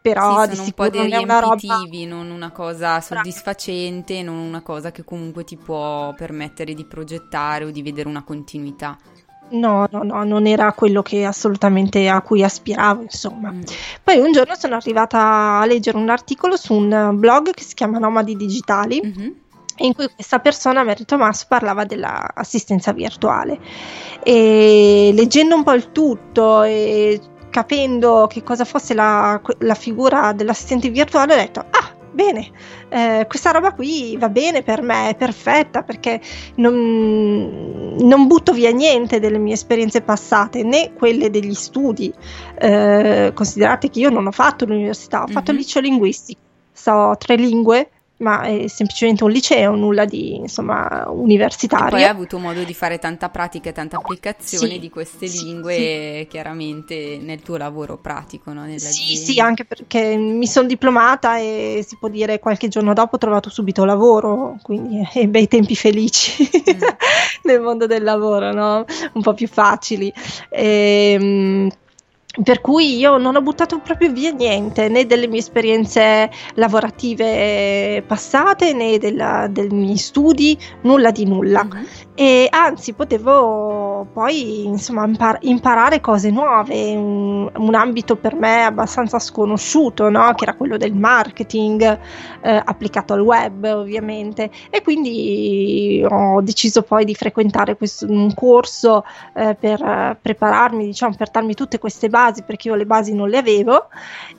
però 0.05 0.45
sì, 0.45 0.55
sono 0.55 0.67
un 0.67 0.71
po' 0.73 0.89
dei 0.89 1.07
riempitivi, 1.07 2.05
non 2.05 2.29
una 2.29 2.51
cosa 2.51 3.01
soddisfacente, 3.01 4.21
non 4.21 4.35
una 4.35 4.61
cosa 4.61 4.91
che 4.91 5.03
comunque 5.03 5.43
ti 5.43 5.57
può 5.57 6.13
permettere 6.13 6.75
di 6.75 6.85
progettare 6.85 7.65
o 7.65 7.71
di 7.71 7.81
vedere 7.81 8.07
una 8.07 8.23
continuità. 8.23 8.95
No, 9.49 9.87
no, 9.89 10.03
no, 10.03 10.23
non 10.23 10.45
era 10.45 10.71
quello 10.73 11.01
che 11.01 11.25
assolutamente 11.25 12.07
a 12.07 12.21
cui 12.21 12.43
aspiravo, 12.43 13.01
insomma. 13.01 13.51
Mm. 13.51 13.61
Poi 14.03 14.19
un 14.19 14.31
giorno 14.31 14.53
sono 14.53 14.75
arrivata 14.75 15.59
a 15.59 15.65
leggere 15.65 15.97
un 15.97 16.09
articolo 16.09 16.55
su 16.55 16.73
un 16.73 17.13
blog 17.13 17.51
che 17.51 17.63
si 17.63 17.73
chiama 17.73 17.97
Nomadi 17.97 18.35
Digitali. 18.35 19.01
Mm-hmm 19.03 19.31
in 19.79 19.93
cui 19.93 20.07
questa 20.13 20.39
persona, 20.39 20.83
Merito 20.83 21.17
Mas, 21.17 21.45
parlava 21.45 21.83
dell'assistenza 21.83 22.93
virtuale. 22.93 23.59
E 24.23 25.11
leggendo 25.13 25.55
un 25.55 25.63
po' 25.63 25.73
il 25.73 25.91
tutto 25.91 26.63
e 26.63 27.19
capendo 27.55 28.27
che 28.29 28.43
cosa 28.43 28.65
fosse 28.65 28.93
la, 28.93 29.39
la 29.59 29.75
figura 29.75 30.33
dell'assistente 30.33 30.89
virtuale, 30.89 31.35
ho 31.35 31.37
detto, 31.37 31.61
ah, 31.61 31.95
bene, 32.11 32.51
eh, 32.89 33.25
questa 33.29 33.51
roba 33.51 33.71
qui 33.71 34.17
va 34.17 34.27
bene 34.27 34.61
per 34.61 34.81
me, 34.81 35.07
è 35.07 35.15
perfetta 35.15 35.81
perché 35.81 36.19
non, 36.55 37.95
non, 37.97 38.27
butto 38.27 38.51
via 38.51 38.71
niente 38.71 39.21
delle 39.21 39.37
mie 39.37 39.53
esperienze 39.53 40.01
passate, 40.01 40.63
né 40.63 40.91
quelle 40.95 41.29
degli 41.29 41.53
studi. 41.53 42.13
Eh, 42.59 43.31
considerate 43.33 43.89
che 43.89 43.99
io 43.99 44.09
non 44.09 44.27
ho 44.27 44.31
fatto 44.31 44.65
l'università, 44.65 45.19
ho 45.19 45.23
mm-hmm. 45.23 45.33
fatto 45.33 45.51
il 45.51 45.57
liceo 45.57 45.81
linguistico, 45.81 46.41
so 46.73 47.15
tre 47.17 47.37
lingue, 47.37 47.89
ma 48.17 48.43
è 48.43 48.67
semplicemente 48.67 49.23
un 49.23 49.31
liceo, 49.31 49.75
nulla 49.75 50.05
di 50.05 50.35
insomma 50.35 51.05
universitario. 51.09 51.87
E 51.87 51.89
poi 51.89 52.03
hai 52.03 52.09
avuto 52.09 52.37
modo 52.37 52.63
di 52.63 52.73
fare 52.73 52.97
tanta 52.97 53.29
pratica 53.29 53.69
e 53.69 53.73
tanta 53.73 53.97
applicazione 53.97 54.73
sì, 54.73 54.79
di 54.79 54.89
queste 54.89 55.27
sì, 55.27 55.43
lingue 55.43 55.75
sì. 55.75 56.27
chiaramente 56.29 57.17
nel 57.21 57.41
tuo 57.41 57.57
lavoro 57.57 57.97
pratico, 57.97 58.53
no? 58.53 58.65
Sì, 58.77 59.15
sì, 59.17 59.39
anche 59.39 59.65
perché 59.65 60.15
mi 60.15 60.47
sono 60.47 60.67
diplomata 60.67 61.37
e 61.37 61.83
si 61.85 61.97
può 61.97 62.07
dire 62.07 62.39
qualche 62.39 62.69
giorno 62.69 62.93
dopo 62.93 63.15
ho 63.15 63.19
trovato 63.19 63.49
subito 63.49 63.83
lavoro, 63.83 64.57
quindi 64.61 65.05
eh, 65.13 65.27
bei 65.27 65.47
tempi 65.47 65.75
felici 65.75 66.43
mm. 66.43 66.81
nel 67.43 67.59
mondo 67.59 67.85
del 67.85 68.03
lavoro, 68.03 68.53
no? 68.53 68.85
Un 69.13 69.21
po' 69.21 69.33
più 69.33 69.47
facili. 69.47 70.11
E, 70.49 71.17
ehm, 71.19 71.69
per 72.43 72.61
cui 72.61 72.97
io 72.97 73.17
non 73.17 73.35
ho 73.35 73.41
buttato 73.41 73.79
proprio 73.79 74.11
via 74.11 74.31
niente, 74.31 74.89
né 74.89 75.05
delle 75.05 75.27
mie 75.27 75.39
esperienze 75.39 76.29
lavorative 76.55 78.03
passate, 78.05 78.73
né 78.73 78.97
della, 78.97 79.47
dei 79.49 79.69
miei 79.69 79.97
studi, 79.97 80.57
nulla 80.81 81.11
di 81.11 81.25
nulla. 81.25 81.63
Mm-hmm. 81.63 81.83
E 82.17 82.47
anzi, 82.49 82.93
potevo 82.93 84.07
poi 84.13 84.65
insomma 84.65 85.05
impar- 85.05 85.43
imparare 85.43 85.99
cose 85.99 86.31
nuove, 86.31 86.95
un, 86.95 87.51
un, 87.53 87.75
ambito 87.75 88.15
per 88.15 88.35
me 88.35 88.63
abbastanza 88.63 89.19
sconosciuto, 89.19 90.09
no? 90.09 90.33
che 90.33 90.43
era 90.45 90.53
quello 90.55 90.77
del 90.77 90.93
marketing 90.93 91.81
eh, 92.41 92.61
applicato 92.63 93.13
al 93.13 93.19
web, 93.19 93.63
ovviamente. 93.65 94.49
E 94.69 94.81
quindi 94.81 96.05
ho 96.09 96.41
deciso 96.41 96.83
poi 96.83 97.03
di 97.03 97.15
frequentare 97.15 97.75
questo, 97.75 98.05
un 98.09 98.33
corso 98.33 99.03
eh, 99.33 99.55
per 99.59 99.81
eh, 99.81 100.17
prepararmi, 100.21 100.85
diciamo, 100.85 101.15
per 101.17 101.29
darmi 101.29 101.53
tutte 101.53 101.79
queste 101.79 102.07
basi 102.07 102.24
basi 102.25 102.43
perché 102.43 102.67
io 102.67 102.75
le 102.75 102.85
basi 102.85 103.13
non 103.13 103.29
le 103.29 103.37
avevo 103.37 103.87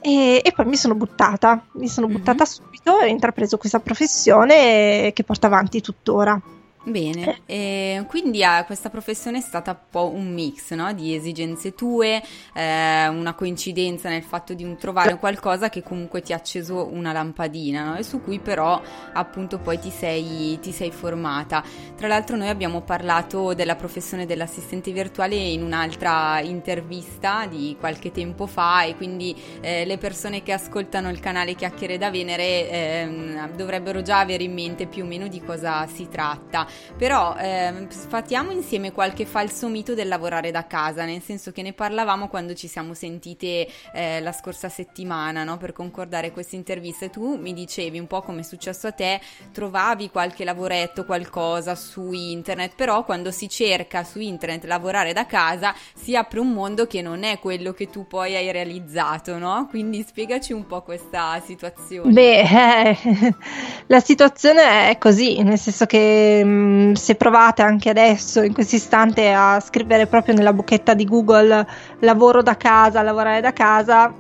e, 0.01 0.41
e 0.43 0.53
poi 0.53 0.67
mi 0.67 0.77
sono 0.77 0.95
buttata, 0.95 1.65
mi 1.73 1.89
sono 1.89 2.07
mm-hmm. 2.07 2.17
buttata 2.17 2.45
subito 2.45 2.99
e 3.01 3.05
ho 3.05 3.09
intrapreso 3.09 3.57
questa 3.57 3.81
professione 3.81 5.13
che 5.13 5.25
porto 5.25 5.47
avanti 5.47 5.81
tuttora. 5.81 6.41
Bene, 6.89 7.41
eh. 7.47 8.05
quindi 8.07 8.45
ah, 8.45 8.65
questa 8.65 8.91
professione 8.91 9.39
è 9.39 9.41
stata 9.41 9.73
un 9.73 9.79
po' 9.91 10.13
un 10.15 10.33
mix 10.33 10.73
no? 10.75 10.93
di 10.93 11.17
esigenze 11.17 11.75
tue, 11.75 12.23
eh, 12.55 13.09
una 13.09 13.35
coincidenza 13.35 14.09
nel 14.09 14.23
fatto 14.23 14.55
di 14.55 14.77
trovare 14.77 15.17
qualcosa 15.19 15.69
che 15.69 15.83
comunque 15.83 16.23
ti 16.23 16.33
ha 16.33 16.37
acceso 16.37 16.87
una 16.93 17.11
lampadina 17.11 17.83
no? 17.83 17.97
e 17.97 18.05
su 18.05 18.23
cui 18.23 18.39
però 18.39 18.81
appunto 19.15 19.59
poi 19.59 19.81
ti 19.81 19.91
sei, 19.91 20.61
ti 20.61 20.71
sei, 20.71 20.93
formata. 20.93 21.65
Tra 21.97 22.07
l'altro 22.07 22.37
noi 22.37 22.51
abbiamo 22.51 22.83
parlato 22.83 23.53
della 23.53 23.75
professione 23.75 24.25
dell'assistente 24.25 24.93
virtuale 24.93 25.35
in 25.35 25.65
un'altra 25.65 26.39
intervista 26.39 27.47
di 27.47 27.77
qualche 27.81 28.13
tempo 28.13 28.47
fa 28.47 28.85
e 28.85 28.95
quindi 28.95 29.35
eh, 29.61 29.85
le 29.85 29.99
persone 29.99 30.45
che 30.45 30.53
ascoltano 30.53 31.11
il 31.11 31.19
canale 31.19 31.57
Chiacchiere 31.57 31.99
da 31.99 32.13
Venere 32.13 32.71
ehm, 32.71 33.57
dovrebbero 33.57 34.03
già 34.03 34.21
avere 34.21 34.45
in 34.45 34.53
mente 34.53 34.87
più 34.87 35.03
o 35.03 35.07
meno 35.07 35.27
di 35.27 35.43
cosa 35.43 35.85
si 35.89 36.07
tratta. 36.09 36.75
Però 36.97 37.37
eh, 37.37 37.87
sfatiamo 37.89 38.51
insieme 38.51 38.93
qualche 38.93 39.27
falso 39.27 39.69
mito 39.69 39.95
del 39.95 40.09
lavorare 40.09 40.51
da 40.51 40.67
casa, 40.67 41.05
nel 41.05 41.23
senso 41.23 41.53
che 41.53 41.63
ne 41.63 41.73
parlavamo 41.73 42.29
quando 42.29 42.55
ci 42.55 42.69
siamo 42.69 42.95
sentite 42.95 43.69
eh, 43.93 44.21
la 44.21 44.33
scorsa 44.33 44.69
settimana, 44.69 45.45
no? 45.45 45.57
per 45.57 45.73
concordare 45.73 46.31
queste 46.31 46.57
interviste. 46.57 47.11
Tu 47.11 47.37
mi 47.37 47.53
dicevi 47.53 47.99
un 47.99 48.07
po' 48.07 48.23
come 48.23 48.41
è 48.41 48.45
successo 48.45 48.87
a 48.87 48.93
te, 48.93 49.21
trovavi 49.53 50.11
qualche 50.11 50.45
lavoretto, 50.45 51.05
qualcosa 51.05 51.75
su 51.75 52.13
internet, 52.13 52.75
però 52.75 53.05
quando 53.05 53.31
si 53.31 53.49
cerca 53.49 54.05
su 54.05 54.21
internet 54.21 54.65
lavorare 54.65 55.13
da 55.13 55.27
casa 55.27 55.75
si 55.95 56.17
apre 56.17 56.41
un 56.41 56.53
mondo 56.53 56.87
che 56.87 57.03
non 57.03 57.23
è 57.23 57.39
quello 57.39 57.73
che 57.73 57.89
tu 57.91 58.07
poi 58.07 58.37
hai 58.37 58.51
realizzato, 58.53 59.39
no? 59.39 59.67
Quindi 59.69 60.05
spiegaci 60.07 60.53
un 60.53 60.67
po' 60.67 60.83
questa 60.83 61.41
situazione. 61.45 62.13
Beh, 62.13 62.41
eh, 62.41 63.35
la 63.87 64.01
situazione 64.01 64.91
è 64.91 64.99
così, 64.99 65.43
nel 65.43 65.59
senso 65.59 65.87
che 65.87 66.43
Ehm, 66.67 66.95
se 66.95 67.15
provate 67.15 67.63
anche 67.63 67.91
adesso, 67.91 68.43
in 68.43 68.53
questo 68.53 68.77
istante, 68.77 69.33
a 69.33 69.61
scrivere 69.61 70.07
proprio 70.07 70.35
nella 70.35 70.53
bocchetta 70.53 70.95
di 70.95 71.05
Google 71.05 71.67
lavoro 72.01 72.43
da 72.43 72.57
casa, 72.57 73.03
lavorare 73.03 73.41
da 73.41 73.53
casa, 73.53 74.13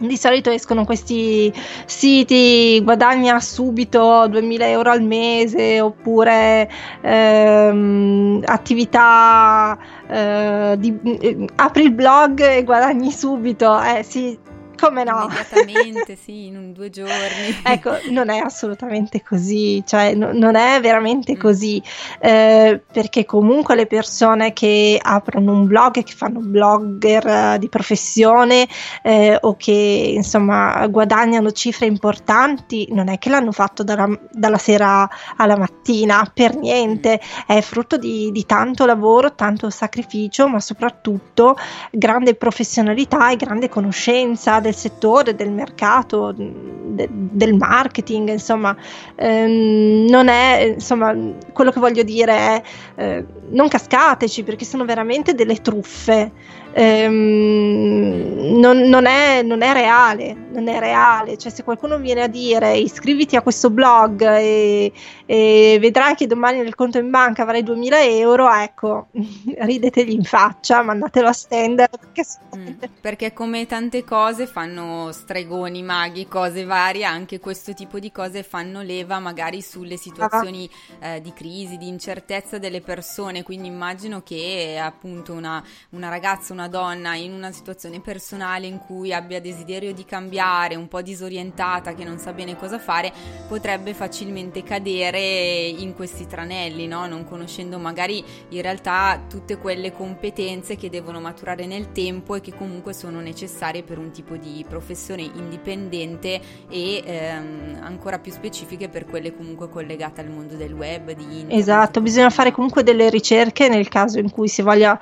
di 0.00 0.16
solito 0.16 0.50
escono 0.50 0.84
questi 0.84 1.52
siti 1.86 2.80
guadagna 2.84 3.40
subito 3.40 4.28
2000 4.28 4.68
euro 4.68 4.90
al 4.90 5.02
mese 5.02 5.80
oppure 5.80 6.70
ehm, 7.00 8.42
attività 8.44 9.76
eh, 10.06 10.76
di, 10.78 10.98
eh, 11.20 11.46
apri 11.56 11.84
il 11.84 11.92
blog 11.92 12.40
e 12.40 12.64
guadagni 12.64 13.10
subito. 13.10 13.80
Eh 13.82 14.02
sì 14.02 14.47
come 14.78 15.04
no? 15.04 15.24
Immediatamente, 15.24 16.16
sì, 16.22 16.46
in 16.46 16.72
due 16.72 16.90
giorni. 16.90 17.60
ecco, 17.62 17.98
non 18.10 18.30
è 18.30 18.38
assolutamente 18.38 19.22
così, 19.22 19.82
cioè 19.86 20.14
no, 20.14 20.30
non 20.32 20.54
è 20.54 20.80
veramente 20.80 21.34
mm. 21.34 21.38
così, 21.38 21.82
eh, 22.20 22.80
perché 22.90 23.24
comunque 23.24 23.74
le 23.74 23.86
persone 23.86 24.52
che 24.52 24.98
aprono 25.00 25.52
un 25.52 25.66
blog, 25.66 26.02
che 26.02 26.12
fanno 26.14 26.40
blogger 26.40 27.54
uh, 27.54 27.58
di 27.58 27.68
professione 27.68 28.66
eh, 29.02 29.36
o 29.40 29.56
che 29.56 30.12
insomma 30.14 30.86
guadagnano 30.86 31.50
cifre 31.52 31.86
importanti, 31.86 32.88
non 32.90 33.08
è 33.08 33.18
che 33.18 33.30
l'hanno 33.30 33.52
fatto 33.52 33.82
dalla, 33.82 34.08
dalla 34.30 34.58
sera 34.58 35.08
alla 35.36 35.56
mattina, 35.56 36.30
per 36.32 36.56
niente, 36.56 37.20
è 37.46 37.60
frutto 37.60 37.96
di, 37.96 38.30
di 38.30 38.46
tanto 38.46 38.86
lavoro, 38.86 39.34
tanto 39.34 39.70
sacrificio, 39.70 40.48
ma 40.48 40.60
soprattutto 40.60 41.56
grande 41.90 42.34
professionalità 42.34 43.30
e 43.30 43.36
grande 43.36 43.68
conoscenza 43.68 44.60
del 44.68 44.76
settore, 44.76 45.34
del 45.34 45.50
mercato, 45.50 46.32
de, 46.36 47.08
del 47.10 47.54
marketing, 47.54 48.28
insomma, 48.28 48.76
ehm, 49.14 50.06
non 50.08 50.28
è, 50.28 50.74
insomma, 50.74 51.16
quello 51.52 51.70
che 51.70 51.80
voglio 51.80 52.02
dire 52.02 52.32
è 52.36 52.62
eh, 52.96 53.26
non 53.50 53.68
cascateci 53.68 54.42
perché 54.42 54.64
sono 54.64 54.84
veramente 54.84 55.34
delle 55.34 55.60
truffe. 55.62 56.32
Ehm, 56.72 58.58
non, 58.58 58.78
non, 58.80 59.06
è, 59.06 59.42
non, 59.42 59.62
è, 59.62 59.72
reale, 59.72 60.34
non 60.52 60.68
è 60.68 60.78
reale, 60.78 61.36
cioè 61.36 61.50
se 61.50 61.62
qualcuno 61.62 61.98
viene 61.98 62.22
a 62.22 62.26
dire 62.26 62.76
iscriviti 62.76 63.36
a 63.36 63.42
questo 63.42 63.70
blog 63.70 64.22
e, 64.22 64.92
e 65.26 65.78
vedrai 65.80 66.14
che 66.14 66.26
domani 66.26 66.60
nel 66.60 66.74
conto 66.74 66.98
in 66.98 67.10
banca 67.10 67.42
avrai 67.42 67.62
2000 67.62 68.02
euro, 68.04 68.50
ecco, 68.50 69.08
ridetegli 69.12 70.12
in 70.12 70.24
faccia, 70.24 70.82
mandatelo 70.82 71.28
a 71.28 71.32
stendere. 71.32 71.90
Perché... 71.98 72.24
Mm, 72.56 72.66
perché 73.00 73.32
come 73.32 73.66
tante 73.66 74.04
cose 74.04 74.46
fanno 74.46 75.12
stregoni, 75.12 75.82
maghi, 75.82 76.26
cose 76.26 76.64
varie, 76.64 77.04
anche 77.04 77.38
questo 77.38 77.74
tipo 77.74 77.98
di 77.98 78.10
cose 78.10 78.42
fanno 78.42 78.82
leva 78.82 79.18
magari 79.18 79.62
sulle 79.62 79.96
situazioni 79.96 80.68
ah. 81.00 81.06
eh, 81.06 81.20
di 81.20 81.32
crisi, 81.32 81.76
di 81.76 81.88
incertezza 81.88 82.58
delle 82.58 82.80
persone, 82.80 83.42
quindi 83.42 83.68
immagino 83.68 84.22
che 84.22 84.78
appunto 84.82 85.32
una, 85.32 85.62
una 85.90 86.08
ragazza, 86.08 86.52
una 86.58 86.66
donna 86.66 87.14
in 87.14 87.32
una 87.32 87.52
situazione 87.52 88.00
personale 88.00 88.66
in 88.66 88.78
cui 88.78 89.14
abbia 89.14 89.40
desiderio 89.40 89.94
di 89.94 90.04
cambiare, 90.04 90.74
un 90.74 90.88
po' 90.88 91.00
disorientata, 91.00 91.94
che 91.94 92.02
non 92.02 92.18
sa 92.18 92.32
bene 92.32 92.56
cosa 92.56 92.80
fare, 92.80 93.12
potrebbe 93.46 93.94
facilmente 93.94 94.64
cadere 94.64 95.20
in 95.20 95.94
questi 95.94 96.26
tranelli, 96.26 96.88
no? 96.88 97.06
non 97.06 97.24
conoscendo 97.24 97.78
magari 97.78 98.24
in 98.48 98.60
realtà 98.60 99.22
tutte 99.28 99.58
quelle 99.58 99.92
competenze 99.92 100.74
che 100.74 100.90
devono 100.90 101.20
maturare 101.20 101.64
nel 101.66 101.92
tempo 101.92 102.34
e 102.34 102.40
che 102.40 102.52
comunque 102.52 102.92
sono 102.92 103.20
necessarie 103.20 103.84
per 103.84 103.98
un 103.98 104.10
tipo 104.10 104.36
di 104.36 104.64
professione 104.68 105.22
indipendente 105.22 106.40
e 106.68 107.02
ehm, 107.04 107.78
ancora 107.82 108.18
più 108.18 108.32
specifiche 108.32 108.88
per 108.88 109.04
quelle 109.04 109.34
comunque 109.34 109.68
collegate 109.68 110.20
al 110.20 110.28
mondo 110.28 110.54
del 110.56 110.72
web. 110.72 111.12
Di 111.12 111.22
internet. 111.22 111.58
Esatto, 111.58 112.00
bisogna 112.00 112.30
fare 112.30 112.50
comunque 112.50 112.82
delle 112.82 113.08
ricerche 113.10 113.68
nel 113.68 113.88
caso 113.88 114.18
in 114.18 114.30
cui 114.30 114.48
si 114.48 114.62
voglia 114.62 114.98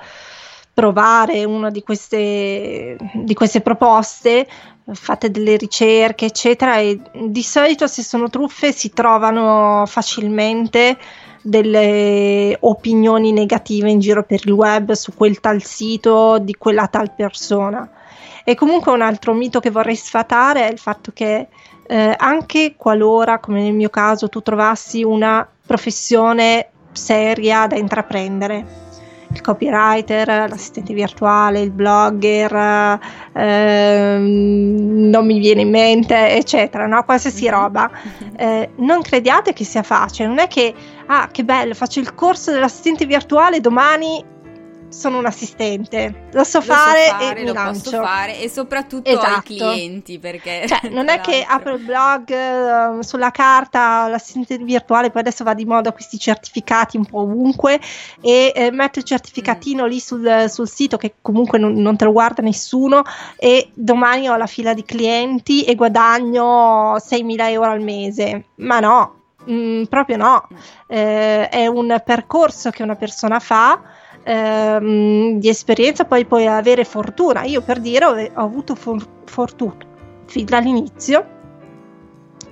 provare 0.77 1.43
una 1.43 1.71
di 1.71 1.81
queste, 1.81 2.95
di 3.11 3.33
queste 3.33 3.61
proposte, 3.61 4.47
fate 4.91 5.31
delle 5.31 5.57
ricerche, 5.57 6.25
eccetera, 6.25 6.77
e 6.77 7.01
di 7.13 7.41
solito 7.41 7.87
se 7.87 8.03
sono 8.03 8.29
truffe 8.29 8.71
si 8.71 8.91
trovano 8.91 9.85
facilmente 9.87 10.95
delle 11.41 12.55
opinioni 12.59 13.31
negative 13.31 13.89
in 13.89 13.99
giro 13.99 14.23
per 14.23 14.41
il 14.43 14.51
web 14.51 14.91
su 14.91 15.15
quel 15.15 15.39
tal 15.39 15.63
sito 15.63 16.37
di 16.37 16.53
quella 16.53 16.85
tal 16.85 17.11
persona. 17.15 17.89
E 18.43 18.53
comunque 18.53 18.91
un 18.91 19.01
altro 19.01 19.33
mito 19.33 19.59
che 19.59 19.71
vorrei 19.71 19.95
sfatare 19.95 20.67
è 20.67 20.71
il 20.71 20.77
fatto 20.77 21.09
che 21.11 21.47
eh, 21.87 22.15
anche 22.15 22.75
qualora, 22.77 23.39
come 23.39 23.63
nel 23.63 23.73
mio 23.73 23.89
caso, 23.89 24.29
tu 24.29 24.43
trovassi 24.43 25.01
una 25.01 25.49
professione 25.65 26.69
seria 26.91 27.65
da 27.65 27.77
intraprendere, 27.77 28.85
il 29.37 29.41
copywriter, 29.41 30.27
l'assistente 30.49 30.93
virtuale, 30.93 31.61
il 31.61 31.71
blogger, 31.71 32.99
ehm, 33.33 35.09
non 35.09 35.25
mi 35.25 35.39
viene 35.39 35.61
in 35.61 35.69
mente, 35.69 36.31
eccetera, 36.31 36.87
no? 36.87 37.03
qualsiasi 37.03 37.43
mm-hmm. 37.45 37.53
roba. 37.53 37.91
Eh, 38.35 38.69
non 38.77 39.01
crediate 39.01 39.53
che 39.53 39.63
sia 39.63 39.83
facile, 39.83 40.27
non 40.27 40.39
è 40.39 40.47
che, 40.47 40.73
ah, 41.07 41.29
che 41.31 41.43
bello, 41.43 41.73
faccio 41.73 41.99
il 41.99 42.13
corso 42.13 42.51
dell'assistente 42.51 43.05
virtuale 43.05 43.61
domani 43.61 44.35
sono 44.89 45.17
un 45.17 45.25
assistente, 45.25 46.27
lo 46.31 46.43
so, 46.43 46.59
lo 46.59 46.63
fare, 46.63 47.05
so 47.05 47.11
fare, 47.17 47.41
e 47.41 47.45
lo 47.45 47.53
lancio. 47.53 47.89
posso 47.89 48.01
fare 48.01 48.39
e 48.39 48.49
soprattutto 48.49 49.09
esatto. 49.09 49.27
ai 49.27 49.41
clienti 49.41 50.19
perché 50.19 50.65
cioè, 50.67 50.87
non 50.91 51.09
è 51.09 51.19
che 51.19 51.45
apro 51.47 51.73
il 51.73 51.83
blog 51.83 52.29
uh, 52.29 53.01
sulla 53.01 53.31
carta 53.31 54.07
l'assistente 54.07 54.57
virtuale 54.57 55.09
poi 55.09 55.21
adesso 55.21 55.43
va 55.43 55.53
di 55.53 55.65
moda 55.65 55.91
questi 55.91 56.17
certificati 56.17 56.97
un 56.97 57.05
po' 57.05 57.21
ovunque 57.21 57.79
e 58.21 58.53
eh, 58.55 58.71
metto 58.71 58.99
il 58.99 59.05
certificatino 59.05 59.83
mm. 59.83 59.87
lì 59.87 59.99
sul, 59.99 60.45
sul, 60.47 60.69
sito 60.69 60.97
che 60.97 61.15
comunque 61.21 61.59
non, 61.59 61.73
non, 61.73 61.97
te 61.97 62.05
lo 62.05 62.11
guarda 62.11 62.41
nessuno 62.41 63.03
e 63.35 63.69
domani 63.73 64.29
ho 64.29 64.37
la 64.37 64.47
fila 64.47 64.73
di 64.73 64.83
clienti 64.83 65.63
e 65.63 65.75
guadagno 65.75 66.95
6.000 66.95 67.49
euro 67.49 67.71
al 67.71 67.81
mese 67.81 68.45
ma 68.55 68.79
no 68.79 69.17
Mm, 69.49 69.83
proprio 69.83 70.17
no, 70.17 70.45
mm. 70.51 70.57
eh, 70.87 71.47
è 71.47 71.67
un 71.67 72.01
percorso 72.03 72.69
che 72.69 72.83
una 72.83 72.95
persona 72.95 73.39
fa 73.39 73.79
ehm, 74.27 75.39
di 75.39 75.47
esperienza, 75.47 76.05
poi 76.05 76.25
puoi 76.25 76.47
avere 76.47 76.83
fortuna. 76.83 77.43
Io 77.43 77.61
per 77.61 77.79
dire 77.79 78.05
ho, 78.05 78.11
ho 78.11 78.43
avuto 78.43 78.75
for- 78.75 79.07
fortuna 79.25 79.77
fin 80.25 80.45
dall'inizio. 80.45 81.35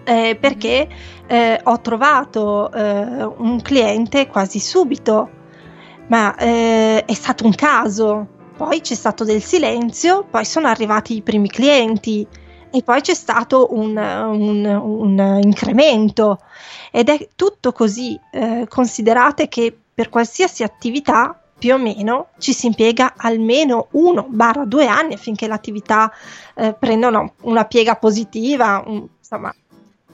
Eh, 0.08 0.38
perché 0.40 0.88
eh, 1.26 1.60
ho 1.64 1.82
trovato 1.82 2.72
eh, 2.72 3.24
un 3.38 3.60
cliente 3.64 4.28
quasi 4.28 4.60
subito, 4.60 5.30
ma 6.10 6.36
eh, 6.36 7.04
è 7.04 7.14
stato 7.14 7.46
un 7.46 7.56
caso. 7.56 8.28
Poi 8.56 8.82
c'è 8.82 8.94
stato 8.94 9.24
del 9.24 9.42
silenzio, 9.42 10.26
poi 10.30 10.46
sono 10.46 10.68
arrivati 10.68 11.16
i 11.16 11.22
primi 11.22 11.50
clienti 11.50 12.26
e 12.72 12.84
poi 12.84 13.02
c'è 13.02 13.16
stato 13.16 13.70
un, 13.72 13.98
un, 13.98 14.66
un 14.66 15.40
incremento 15.44 16.40
ed 16.92 17.10
è 17.10 17.28
tutto 17.36 17.72
così. 17.74 18.18
Eh, 18.32 18.66
considerate 18.70 19.48
che 19.48 19.76
per 19.94 20.10
qualsiasi 20.10 20.64
attività 20.64 21.45
più 21.58 21.74
o 21.74 21.78
meno 21.78 22.30
ci 22.38 22.54
si 22.54 22.68
impiega 22.68 23.14
almeno 23.16 23.88
1-2 23.94 24.88
anni 24.88 25.14
affinché 25.14 25.48
l'attività 25.48 26.12
eh, 26.54 26.74
prenda 26.74 27.08
una, 27.08 27.32
una, 27.42 27.66
piega 27.66 27.96
positiva, 27.96 28.84
un, 28.86 29.08
insomma. 29.18 29.54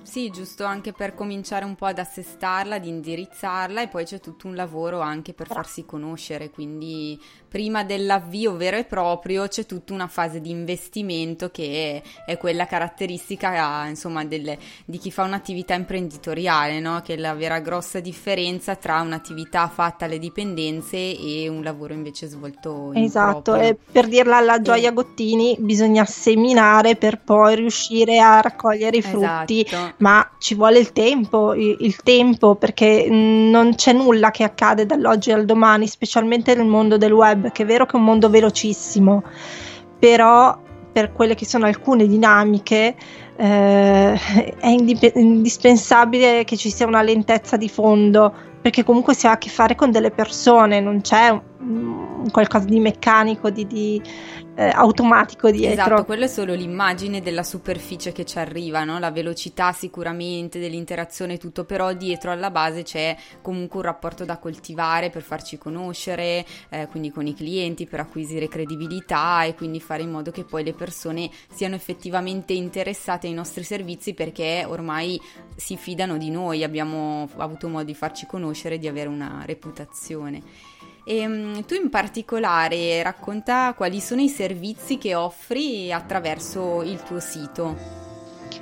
Sì, 0.03 0.29
giusto 0.29 0.65
anche 0.65 0.91
per 0.91 1.13
cominciare 1.13 1.63
un 1.63 1.75
po' 1.75 1.85
ad 1.85 1.97
assestarla, 1.97 2.75
ad 2.75 2.85
indirizzarla 2.85 3.81
e 3.81 3.87
poi 3.87 4.03
c'è 4.03 4.19
tutto 4.19 4.47
un 4.47 4.55
lavoro 4.55 4.99
anche 4.99 5.33
per 5.33 5.47
farsi 5.47 5.85
conoscere, 5.85 6.49
quindi 6.49 7.19
prima 7.51 7.83
dell'avvio 7.83 8.55
vero 8.55 8.77
e 8.77 8.85
proprio 8.85 9.45
c'è 9.49 9.65
tutta 9.65 9.91
una 9.91 10.07
fase 10.07 10.39
di 10.39 10.49
investimento 10.49 11.49
che 11.49 12.01
è, 12.25 12.37
quella 12.37 12.65
caratteristica 12.65 13.85
insomma 13.87 14.23
del, 14.23 14.57
di 14.85 14.97
chi 14.97 15.11
fa 15.11 15.23
un'attività 15.23 15.73
imprenditoriale, 15.73 16.79
no? 16.79 17.01
che 17.03 17.15
è 17.15 17.17
la 17.17 17.33
vera 17.33 17.59
grossa 17.59 17.99
differenza 17.99 18.75
tra 18.75 19.01
un'attività 19.01 19.67
fatta 19.67 20.05
alle 20.05 20.17
dipendenze 20.17 20.95
e 20.97 21.49
un 21.49 21.61
lavoro 21.61 21.93
invece 21.93 22.27
svolto 22.27 22.91
in 22.93 23.03
Esatto, 23.03 23.55
e 23.55 23.75
per 23.91 24.07
dirla 24.07 24.37
alla 24.37 24.61
Gioia. 24.61 24.91
Gottini 24.91 25.57
bisogna 25.59 26.05
seminare 26.05 26.95
per 26.95 27.19
poi 27.19 27.55
riuscire 27.55 28.19
a 28.19 28.39
raccogliere 28.39 28.97
i 28.97 29.01
frutti. 29.01 29.65
Esatto 29.65 29.95
ma 29.97 30.29
ci 30.37 30.55
vuole 30.55 30.79
il 30.79 30.91
tempo, 30.91 31.53
il, 31.53 31.77
il 31.79 31.95
tempo 31.97 32.55
perché 32.55 33.07
non 33.09 33.75
c'è 33.75 33.93
nulla 33.93 34.31
che 34.31 34.43
accade 34.43 34.85
dall'oggi 34.85 35.31
al 35.31 35.45
domani, 35.45 35.87
specialmente 35.87 36.55
nel 36.55 36.65
mondo 36.65 36.97
del 36.97 37.11
web, 37.11 37.40
che 37.51 37.63
è 37.63 37.65
vero 37.65 37.85
che 37.85 37.93
è 37.93 37.99
un 37.99 38.05
mondo 38.05 38.29
velocissimo, 38.29 39.23
però 39.97 40.59
per 40.91 41.13
quelle 41.13 41.35
che 41.35 41.45
sono 41.45 41.65
alcune 41.65 42.05
dinamiche 42.05 42.95
eh, 43.35 44.13
è 44.13 44.67
indip- 44.67 45.15
indispensabile 45.15 46.43
che 46.43 46.57
ci 46.57 46.69
sia 46.69 46.85
una 46.85 47.01
lentezza 47.01 47.57
di 47.57 47.69
fondo 47.69 48.33
perché 48.61 48.83
comunque 48.83 49.15
si 49.15 49.25
ha 49.25 49.31
a 49.31 49.37
che 49.37 49.49
fare 49.49 49.73
con 49.73 49.89
delle 49.89 50.11
persone, 50.11 50.79
non 50.79 51.01
c'è 51.01 51.29
un, 51.29 52.27
qualcosa 52.31 52.65
di 52.65 52.79
meccanico, 52.79 53.49
di, 53.49 53.65
di 53.65 54.01
eh, 54.55 54.69
automatico 54.69 55.49
dietro. 55.49 55.83
Esatto, 55.83 56.05
quello 56.05 56.25
è 56.25 56.27
solo 56.27 56.53
l'immagine 56.53 57.21
della 57.21 57.43
superficie 57.43 58.11
che 58.11 58.25
ci 58.25 58.37
arriva, 58.37 58.83
no? 58.83 58.99
la 58.99 59.11
velocità 59.11 59.71
sicuramente 59.71 60.59
dell'interazione 60.59 61.37
tutto, 61.37 61.63
però 61.63 61.93
dietro 61.93 62.31
alla 62.31 62.51
base 62.51 62.83
c'è 62.83 63.15
comunque 63.41 63.79
un 63.79 63.85
rapporto 63.85 64.25
da 64.25 64.37
coltivare 64.37 65.09
per 65.09 65.21
farci 65.21 65.57
conoscere, 65.57 66.45
eh, 66.69 66.87
quindi 66.87 67.11
con 67.11 67.25
i 67.27 67.33
clienti, 67.33 67.85
per 67.85 68.01
acquisire 68.01 68.47
credibilità 68.47 69.43
e 69.43 69.55
quindi 69.55 69.79
fare 69.79 70.03
in 70.03 70.11
modo 70.11 70.31
che 70.31 70.43
poi 70.43 70.63
le 70.63 70.73
persone 70.73 71.29
siano 71.51 71.75
effettivamente 71.75 72.53
interessate 72.53 73.27
ai 73.27 73.33
nostri 73.33 73.63
servizi 73.63 74.13
perché 74.13 74.65
ormai 74.67 75.19
si 75.55 75.77
fidano 75.77 76.17
di 76.17 76.29
noi, 76.29 76.63
abbiamo 76.63 77.29
avuto 77.37 77.67
modo 77.67 77.85
di 77.85 77.95
farci 77.95 78.25
conoscere, 78.25 78.77
di 78.77 78.87
avere 78.87 79.07
una 79.07 79.43
reputazione. 79.45 80.70
E, 81.03 81.25
um, 81.25 81.63
tu 81.65 81.73
in 81.73 81.89
particolare 81.89 83.01
racconta 83.03 83.73
quali 83.75 83.99
sono 83.99 84.21
i 84.21 84.29
servizi 84.29 84.97
che 84.97 85.15
offri 85.15 85.91
attraverso 85.91 86.81
il 86.83 87.01
tuo 87.03 87.19
sito. 87.19 87.99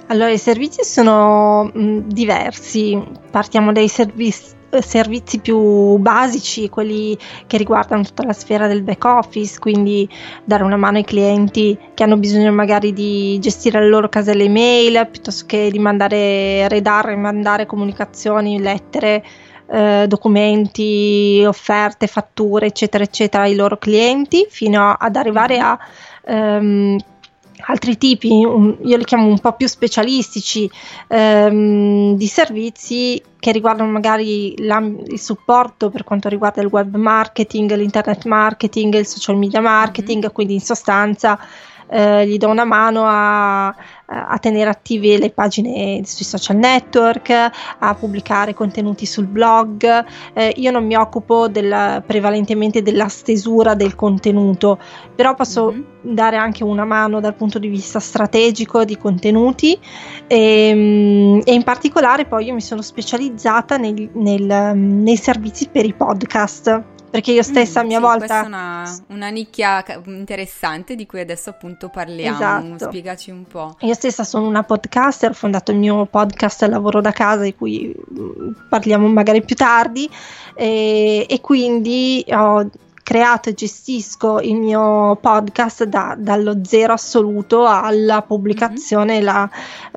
Allora, 0.07 0.31
i 0.31 0.37
servizi 0.37 0.83
sono 0.83 1.71
diversi, 1.73 2.99
partiamo 3.29 3.71
dai 3.71 3.87
servizi 3.87 4.57
servizi 4.81 5.39
più 5.39 5.97
basici, 5.97 6.69
quelli 6.69 7.17
che 7.47 7.57
riguardano 7.57 8.03
tutta 8.03 8.23
la 8.23 8.33
sfera 8.33 8.67
del 8.67 8.83
back 8.83 9.03
office, 9.05 9.57
quindi 9.59 10.07
dare 10.43 10.63
una 10.63 10.77
mano 10.77 10.97
ai 10.97 11.03
clienti 11.03 11.77
che 11.93 12.03
hanno 12.03 12.17
bisogno 12.17 12.51
magari 12.51 12.93
di 12.93 13.39
gestire 13.39 13.79
le 13.79 13.89
loro 13.89 14.09
caselle 14.09 14.43
email 14.43 15.07
piuttosto 15.09 15.45
che 15.47 15.69
di 15.71 15.79
mandare, 15.79 16.67
redare, 16.67 17.15
mandare 17.15 17.65
comunicazioni, 17.65 18.59
lettere 18.59 19.23
eh, 19.71 20.05
documenti, 20.07 21.43
offerte, 21.45 22.07
fatture, 22.07 22.67
eccetera, 22.67 23.03
eccetera 23.03 23.43
ai 23.43 23.55
loro 23.55 23.77
clienti, 23.77 24.47
fino 24.49 24.95
ad 24.97 25.15
arrivare 25.15 25.59
a 25.59 25.77
ehm, 26.25 26.97
altri 27.65 27.97
tipi, 27.97 28.39
io 28.39 28.97
li 28.97 29.03
chiamo 29.03 29.27
un 29.27 29.39
po' 29.39 29.53
più 29.53 29.67
specialistici, 29.67 30.69
ehm, 31.07 32.15
di 32.15 32.27
servizi 32.27 33.21
che 33.37 33.51
riguardano 33.51 33.89
magari 33.91 34.53
il 34.53 35.19
supporto 35.19 35.89
per 35.89 36.03
quanto 36.03 36.29
riguarda 36.29 36.61
il 36.61 36.67
web 36.67 36.95
marketing, 36.95 37.73
l'internet 37.75 38.25
marketing, 38.25 38.95
il 38.95 39.05
social 39.05 39.37
media 39.37 39.61
marketing, 39.61 40.23
mm-hmm. 40.23 40.33
quindi 40.33 40.53
in 40.53 40.61
sostanza 40.61 41.39
eh, 41.89 42.27
gli 42.27 42.37
do 42.37 42.49
una 42.49 42.65
mano 42.65 43.03
a, 43.05 43.67
a, 43.67 44.37
tenere 44.39 44.69
attive 44.69 45.17
le 45.17 45.31
pagine 45.31 46.01
sui 46.05 46.25
social 46.25 46.57
network, 46.57 47.29
a 47.79 47.95
pubblicare 47.95 48.53
contenuti 48.53 49.05
sul 49.05 49.25
blog. 49.25 50.05
Eh, 50.33 50.53
io 50.57 50.71
non 50.71 50.85
mi 50.85 50.95
occupo 50.95 51.47
del, 51.47 52.03
prevalentemente 52.05 52.81
della 52.81 53.07
stesura 53.07 53.73
del 53.73 53.95
contenuto, 53.95 54.79
però 55.15 55.33
posso 55.33 55.71
mm-hmm. 55.71 56.13
dare 56.13 56.37
anche 56.37 56.63
una 56.63 56.85
mano 56.85 57.19
dal 57.19 57.35
punto 57.35 57.59
di 57.59 57.67
vista 57.67 57.99
strategico 57.99 58.85
di 58.85 58.97
contenuti 58.97 59.77
e, 60.27 60.69
ehm, 60.69 61.41
e 61.43 61.53
in 61.53 61.63
particolare 61.63 62.25
poi 62.25 62.45
io 62.45 62.53
mi 62.53 62.61
sono 62.61 62.81
specializzata 62.81 63.77
nel, 63.77 64.09
nel, 64.13 64.75
nei 64.75 65.17
servizi 65.17 65.67
per 65.69 65.85
i 65.85 65.93
podcast 65.93 66.97
perché 67.09 67.31
io 67.31 67.43
stessa 67.43 67.81
a 67.81 67.83
mia 67.83 67.97
sì, 67.97 68.03
volta... 68.03 68.17
Questa 68.17 68.43
è 68.43 68.45
una, 68.45 68.99
una, 69.07 69.29
nicchia 69.29 69.83
interessante 70.05 70.95
di 70.95 71.05
cui 71.05 71.19
adesso 71.19 71.49
appunto 71.49 71.89
parliamo, 71.89 72.75
esatto. 72.75 72.85
spiegaci 72.85 73.31
un 73.31 73.45
po'. 73.45 73.75
Io 73.81 73.93
stessa 73.93 74.23
sono 74.23 74.47
una 74.47 74.63
podcaster, 74.63 75.31
ho 75.31 75.33
fondato 75.33 75.71
il 75.71 75.77
mio 75.77 76.05
podcast 76.05 76.63
Lavoro 76.63 77.01
da 77.01 77.11
casa 77.11 77.43
di 77.43 77.55
cui 77.55 77.95
mm, 77.95 78.51
parliamo 78.69 79.07
magari 79.07 79.43
più 79.43 79.55
tardi 79.55 80.09
e, 80.53 81.25
e 81.27 81.41
quindi 81.41 82.23
ho 82.29 82.69
creato 83.09 83.49
e 83.49 83.55
gestisco 83.55 84.39
il 84.39 84.53
mio 84.53 85.15
podcast 85.15 85.85
da, 85.85 86.15
dallo 86.15 86.63
zero 86.63 86.93
assoluto 86.93 87.65
alla 87.65 88.21
pubblicazione 88.21 89.17
e 89.17 89.23
mm-hmm. 89.23 89.25
la, 89.25 89.49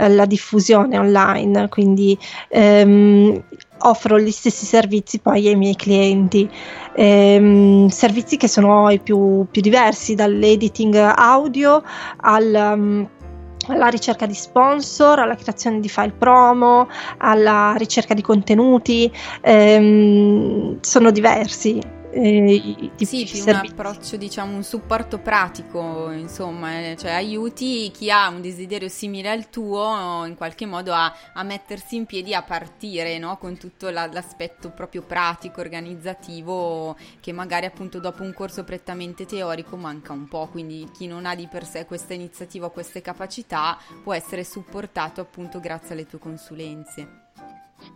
la, 0.09 0.25
diffusione 0.25 0.96
online, 0.96 1.68
quindi 1.68 2.18
ehm, 2.48 3.42
offro 3.82 4.18
gli 4.18 4.30
stessi 4.30 4.64
servizi 4.64 5.18
poi 5.18 5.48
ai 5.48 5.56
miei 5.56 5.76
clienti, 5.76 6.48
ehm, 6.94 7.88
servizi 7.88 8.36
che 8.36 8.48
sono 8.48 8.90
i 8.90 9.00
più, 9.00 9.46
più 9.50 9.60
diversi, 9.62 10.14
dall'editing 10.14 10.94
audio 10.94 11.82
al... 12.20 12.72
Um, 12.74 13.08
alla 13.68 13.86
ricerca 13.86 14.26
di 14.26 14.34
sponsor, 14.34 15.20
alla 15.20 15.36
creazione 15.36 15.78
di 15.78 15.88
file 15.88 16.10
promo, 16.18 16.88
alla 17.18 17.74
ricerca 17.76 18.12
di 18.12 18.20
contenuti, 18.20 19.08
ehm, 19.40 20.78
sono 20.80 21.12
diversi 21.12 21.80
eh, 22.14 22.90
sì, 22.96 23.25
più 23.25 23.42
un 23.44 23.55
approccio, 23.55 24.18
diciamo, 24.18 24.55
un 24.55 24.62
supporto 24.62 25.18
pratico, 25.18 26.11
insomma, 26.11 26.90
eh, 26.90 26.96
cioè 26.98 27.12
aiuti 27.12 27.90
chi 27.90 28.11
ha 28.11 28.29
un 28.29 28.42
desiderio 28.42 28.88
simile 28.88 29.31
al 29.31 29.48
tuo 29.48 30.25
in 30.27 30.35
qualche 30.37 30.66
modo 30.66 30.92
a, 30.92 31.11
a 31.33 31.42
mettersi 31.42 31.96
in 31.96 32.05
piedi, 32.05 32.35
a 32.35 32.42
partire, 32.42 33.16
no? 33.18 33.38
Con 33.38 33.57
tutto 33.57 33.88
la, 33.88 34.07
l'aspetto 34.12 34.70
proprio 34.70 35.03
pratico, 35.03 35.61
organizzativo, 35.61 36.96
che 37.20 37.33
magari 37.33 37.64
appunto 37.64 37.98
dopo 37.98 38.22
un 38.22 38.35
corso 38.35 38.62
prettamente 38.62 39.25
teorico 39.25 39.77
manca 39.77 40.12
un 40.12 40.29
po', 40.29 40.48
quindi 40.51 40.87
chi 40.92 41.07
non 41.07 41.25
ha 41.25 41.35
di 41.35 41.48
per 41.51 41.64
sé 41.64 41.87
questa 41.87 42.12
iniziativa, 42.12 42.70
queste 42.70 43.01
capacità, 43.01 43.79
può 44.03 44.12
essere 44.12 44.44
supportato 44.44 45.22
appunto 45.22 45.61
grazie 45.61 45.94
alle 45.94 46.07
tue 46.07 46.18
consulenze. 46.18 47.20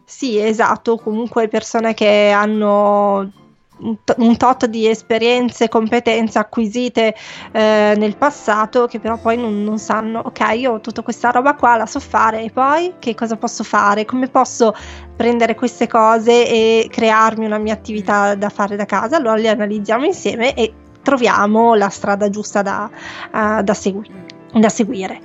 Sì, 0.05 0.39
esatto, 0.39 0.97
comunque 0.97 1.49
persone 1.49 1.93
che 1.95 2.31
hanno 2.31 3.45
un 3.79 4.37
tot 4.37 4.67
di 4.67 4.89
esperienze 4.89 5.65
e 5.65 5.69
competenze 5.69 6.39
acquisite 6.39 7.15
eh, 7.53 7.95
nel 7.97 8.17
passato 8.17 8.87
che 8.87 9.01
però 9.01 9.19
poi 9.19 9.37
non, 9.37 9.63
non, 9.63 9.79
sanno 9.79 10.21
ok 10.25 10.55
io 10.55 10.73
ho 10.73 10.81
tutta 10.81 11.03
questa 11.03 11.31
roba 11.31 11.55
qua 11.55 11.77
la 11.77 11.87
so 11.87 12.01
fare 12.01 12.43
e 12.43 12.51
poi 12.51 12.95
che 12.99 13.15
cosa 13.15 13.37
posso 13.37 13.65
fare? 13.65 14.05
Come 14.05 14.29
posso 14.29 14.75
prendere 15.15 15.55
queste 15.55 15.87
cose 15.87 16.49
e 16.49 16.89
crearmi 16.91 17.45
una 17.45 17.59
mia 17.59 17.75
attività 17.75 18.35
da 18.35 18.49
fare 18.49 18.77
da 18.77 18.87
casa? 18.87 19.17
Allora 19.17 19.37
le 19.37 19.49
analizziamo 19.49 20.05
insieme 20.05 20.55
e 20.55 20.73
troviamo 21.03 21.75
la 21.75 21.89
strada 21.89 22.29
giusta 22.31 22.63
da, 22.63 22.91
uh, 23.33 23.63
da, 23.63 23.75
segui- 23.75 24.11
da 24.53 24.69
seguire 24.69 25.21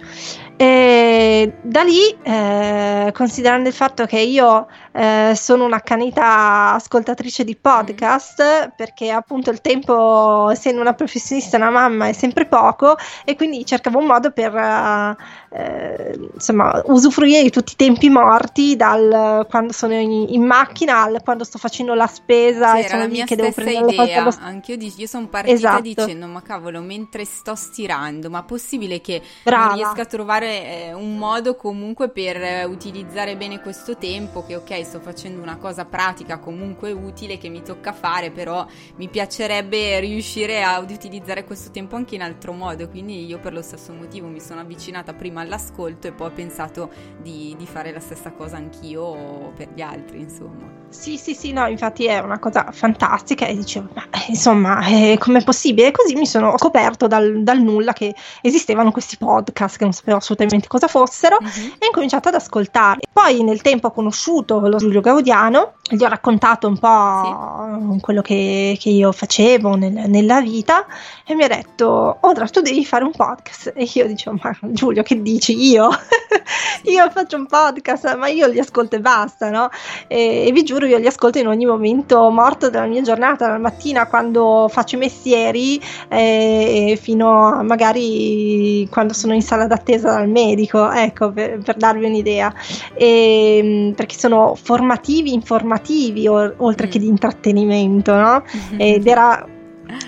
e 0.61 1.53
da 1.63 1.81
lì, 1.81 2.15
eh, 2.21 3.11
considerando 3.15 3.67
il 3.67 3.73
fatto 3.73 4.05
che 4.05 4.19
io 4.19 4.67
eh, 4.91 5.33
sono 5.35 5.65
un'accanita 5.65 6.73
ascoltatrice 6.73 7.43
di 7.43 7.55
podcast, 7.55 8.71
perché 8.75 9.09
appunto 9.09 9.49
il 9.49 9.59
tempo, 9.59 10.51
essendo 10.51 10.79
una 10.79 10.93
professionista, 10.93 11.57
una 11.57 11.71
mamma, 11.71 12.09
è 12.09 12.13
sempre 12.13 12.45
poco, 12.45 12.95
e 13.25 13.35
quindi 13.35 13.65
cercavo 13.65 13.97
un 13.97 14.05
modo 14.05 14.29
per 14.29 14.55
eh, 14.55 16.29
insomma, 16.31 16.79
usufruire 16.85 17.41
di 17.41 17.49
tutti 17.49 17.73
i 17.73 17.75
tempi 17.75 18.09
morti, 18.09 18.75
dal 18.75 19.47
quando 19.49 19.73
sono 19.73 19.93
in, 19.95 20.27
in 20.29 20.45
macchina 20.45 21.01
al 21.01 21.21
quando 21.23 21.43
sto 21.43 21.57
facendo 21.57 21.95
la 21.95 22.05
spesa 22.05 22.75
sì, 22.75 22.81
e 22.81 22.87
sono 22.87 23.07
lì 23.07 23.23
che 23.23 23.35
devo 23.35 23.51
prendere 23.51 24.03
idea. 24.03 24.23
la 24.25 24.37
Anche 24.41 24.73
io, 24.73 24.91
io 24.95 25.07
sono 25.07 25.27
partita 25.27 25.55
esatto. 25.55 25.81
dicendo: 25.81 26.27
Ma 26.27 26.43
cavolo, 26.43 26.81
mentre 26.81 27.25
sto 27.25 27.55
stirando, 27.55 28.29
ma 28.29 28.43
possibile 28.43 29.01
che 29.01 29.23
Brava. 29.41 29.65
non 29.65 29.75
riesca 29.75 30.01
a 30.03 30.05
trovare 30.05 30.50
eh, 30.51 30.93
un 30.93 31.17
modo 31.17 31.55
comunque 31.55 32.09
per 32.09 32.41
eh, 32.41 32.63
utilizzare 32.63 33.35
bene 33.35 33.61
questo 33.61 33.97
tempo 33.97 34.43
che 34.45 34.55
ok 34.55 34.83
sto 34.85 34.99
facendo 34.99 35.41
una 35.41 35.57
cosa 35.57 35.85
pratica 35.85 36.39
comunque 36.39 36.91
utile 36.91 37.37
che 37.37 37.49
mi 37.49 37.61
tocca 37.61 37.93
fare 37.93 38.31
però 38.31 38.65
mi 38.95 39.07
piacerebbe 39.07 39.99
riuscire 39.99 40.63
ad 40.63 40.89
utilizzare 40.89 41.43
questo 41.43 41.71
tempo 41.71 41.95
anche 41.95 42.15
in 42.15 42.21
altro 42.21 42.53
modo 42.53 42.87
quindi 42.89 43.25
io 43.25 43.39
per 43.39 43.53
lo 43.53 43.61
stesso 43.61 43.93
motivo 43.93 44.27
mi 44.27 44.39
sono 44.39 44.61
avvicinata 44.61 45.13
prima 45.13 45.41
all'ascolto 45.41 46.07
e 46.07 46.11
poi 46.11 46.27
ho 46.27 46.31
pensato 46.31 46.91
di, 47.21 47.55
di 47.57 47.65
fare 47.65 47.91
la 47.91 47.99
stessa 47.99 48.31
cosa 48.31 48.57
anch'io 48.57 49.51
per 49.55 49.69
gli 49.73 49.81
altri 49.81 50.19
insomma 50.19 50.81
sì, 50.91 51.17
sì, 51.17 51.33
sì, 51.33 51.53
no, 51.53 51.67
infatti 51.67 52.05
è 52.05 52.19
una 52.19 52.37
cosa 52.37 52.69
fantastica 52.71 53.45
e 53.45 53.55
dicevo, 53.55 53.87
ma 53.93 54.03
eh, 54.09 54.25
insomma, 54.27 54.85
eh, 54.85 55.15
com'è 55.17 55.41
possibile? 55.41 55.89
Così 55.91 56.15
mi 56.15 56.25
sono 56.25 56.57
scoperto 56.57 57.07
dal, 57.07 57.43
dal, 57.43 57.61
nulla 57.61 57.93
che 57.93 58.13
esistevano 58.41 58.91
questi 58.91 59.15
podcast 59.15 59.77
che 59.77 59.85
non 59.85 59.93
sapevo 59.93 60.17
assolutamente 60.17 60.40
cosa 60.67 60.87
fossero 60.87 61.37
uh-huh. 61.39 61.47
e 61.47 61.83
ho 61.83 61.85
incominciato 61.85 62.29
ad 62.29 62.35
ascoltarli. 62.35 63.03
Poi 63.11 63.43
nel 63.43 63.61
tempo 63.61 63.87
ho 63.87 63.91
conosciuto 63.91 64.59
lo 64.59 64.77
Giulio 64.77 65.01
Gaudiano, 65.01 65.73
gli 65.89 66.03
ho 66.03 66.07
raccontato 66.07 66.67
un 66.67 66.77
po' 66.77 67.93
sì. 67.93 67.99
quello 67.99 68.21
che, 68.21 68.77
che, 68.79 68.89
io 68.89 69.11
facevo 69.11 69.75
nel, 69.75 70.09
nella 70.09 70.41
vita 70.41 70.85
e 71.25 71.35
mi 71.35 71.43
ha 71.43 71.47
detto, 71.47 72.17
Odra, 72.21 72.47
tu 72.47 72.61
devi 72.61 72.85
fare 72.85 73.03
un 73.03 73.11
podcast. 73.11 73.73
E 73.75 73.89
io 73.93 74.07
dicevo, 74.07 74.37
ma 74.41 74.57
Giulio, 74.61 75.03
che 75.03 75.21
dici? 75.21 75.69
Io? 75.69 75.89
io 76.83 77.09
faccio 77.09 77.37
un 77.37 77.45
podcast, 77.45 78.15
ma 78.15 78.27
io 78.27 78.47
li 78.47 78.59
ascolto 78.59 78.95
e 78.95 78.99
basta, 78.99 79.49
no? 79.49 79.69
E, 80.07 80.47
e 80.47 80.51
vi 80.51 80.63
giuro 80.63 80.85
io 80.85 80.97
li 80.97 81.07
ascolto 81.07 81.39
in 81.39 81.47
ogni 81.47 81.65
momento 81.65 82.29
morto 82.29 82.69
della 82.69 82.85
mia 82.85 83.01
giornata, 83.01 83.47
la 83.47 83.57
mattina 83.57 84.07
quando 84.07 84.67
faccio 84.69 84.95
i 84.95 84.99
mestieri 84.99 85.81
eh, 86.07 86.97
fino 87.01 87.47
a 87.47 87.63
magari 87.63 88.87
quando 88.89 89.13
sono 89.13 89.33
in 89.33 89.41
sala 89.41 89.67
d'attesa 89.67 90.11
dal 90.11 90.29
medico, 90.29 90.89
ecco 90.91 91.31
per, 91.31 91.59
per 91.59 91.75
darvi 91.75 92.05
un'idea, 92.05 92.53
e, 92.93 93.57
ehm, 93.57 93.93
perché 93.93 94.17
sono 94.17 94.55
formativi, 94.55 95.33
informativi 95.33 96.27
o, 96.27 96.53
oltre 96.57 96.87
che 96.87 96.99
di 96.99 97.07
intrattenimento, 97.07 98.13
no? 98.15 98.43
Ed 98.77 99.07
era 99.07 99.45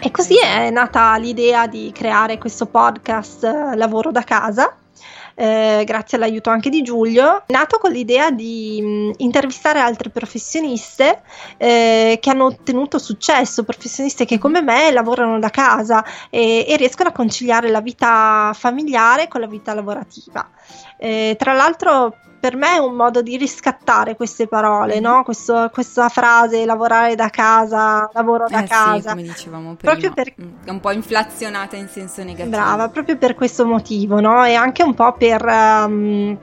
e 0.01 0.12
così 0.12 0.38
è 0.38 0.69
nata 0.69 1.15
l'idea 1.17 1.67
di 1.67 1.91
creare 1.93 2.38
questo 2.38 2.67
podcast 2.67 3.43
eh, 3.43 3.75
Lavoro 3.75 4.12
da 4.12 4.23
casa 4.23 4.77
eh, 5.36 5.84
grazie 5.86 6.17
all'aiuto 6.17 6.50
anche 6.50 6.69
di 6.69 6.82
Giulio, 6.82 7.43
nato 7.48 7.78
con 7.78 7.91
l'idea 7.91 8.32
di 8.32 8.80
mh, 8.82 8.88
mm, 8.88 9.12
intervistare 9.17 9.80
altre 9.80 10.10
professioniste 10.10 11.22
eh, 11.58 12.17
che 12.22 12.30
hanno 12.30 12.46
ottenuto 12.46 13.00
successo, 13.00 13.63
professioniste 13.63 14.26
che 14.26 14.38
come 14.38 14.62
me 14.62 14.91
lavorano 14.91 15.39
da 15.39 15.50
casa 15.50 16.04
e, 16.30 16.65
e 16.67 16.78
riescono 16.78 17.10
a 17.10 17.12
conciliare 17.12 17.69
la 17.69 17.82
vita 17.82 18.52
familiare 18.54 19.28
con 19.28 19.41
la 19.41 19.48
vita 19.48 19.74
lavorativa. 19.74 20.50
Eh, 20.98 21.36
tra 21.38 21.54
l'altro 21.54 22.15
per 22.43 22.58
me 22.58 22.75
è 22.75 22.77
un 22.77 22.95
modo 22.95 23.21
di 23.21 23.38
riscattare 23.38 24.17
queste 24.17 24.47
parole, 24.47 24.99
no? 24.99 25.23
Questo, 25.23 25.69
questa 25.71 26.10
frase 26.10 26.65
lavorare 26.65 27.15
da 27.15 27.29
casa, 27.29 28.10
lavoro 28.12 28.47
da 28.49 28.63
eh 28.63 28.67
casa. 28.67 28.99
Sì, 28.99 29.08
come 29.08 29.21
dicevamo 29.21 29.75
prima. 29.75 29.93
Proprio 29.93 30.12
per... 30.12 30.34
È 30.65 30.69
un 30.69 30.82
po' 30.82 30.91
inflazionata 30.91 31.77
in 31.77 31.88
senso 31.88 32.21
negativo. 32.21 32.49
Brava, 32.49 32.89
proprio 32.89 33.15
per 33.15 33.36
questo 33.36 33.65
motivo, 33.65 34.19
no? 34.19 34.43
E 34.43 34.56
anche 34.56 34.84
un 34.84 34.93
po' 34.93 35.13
per... 35.13 35.41
Um, 35.45 36.38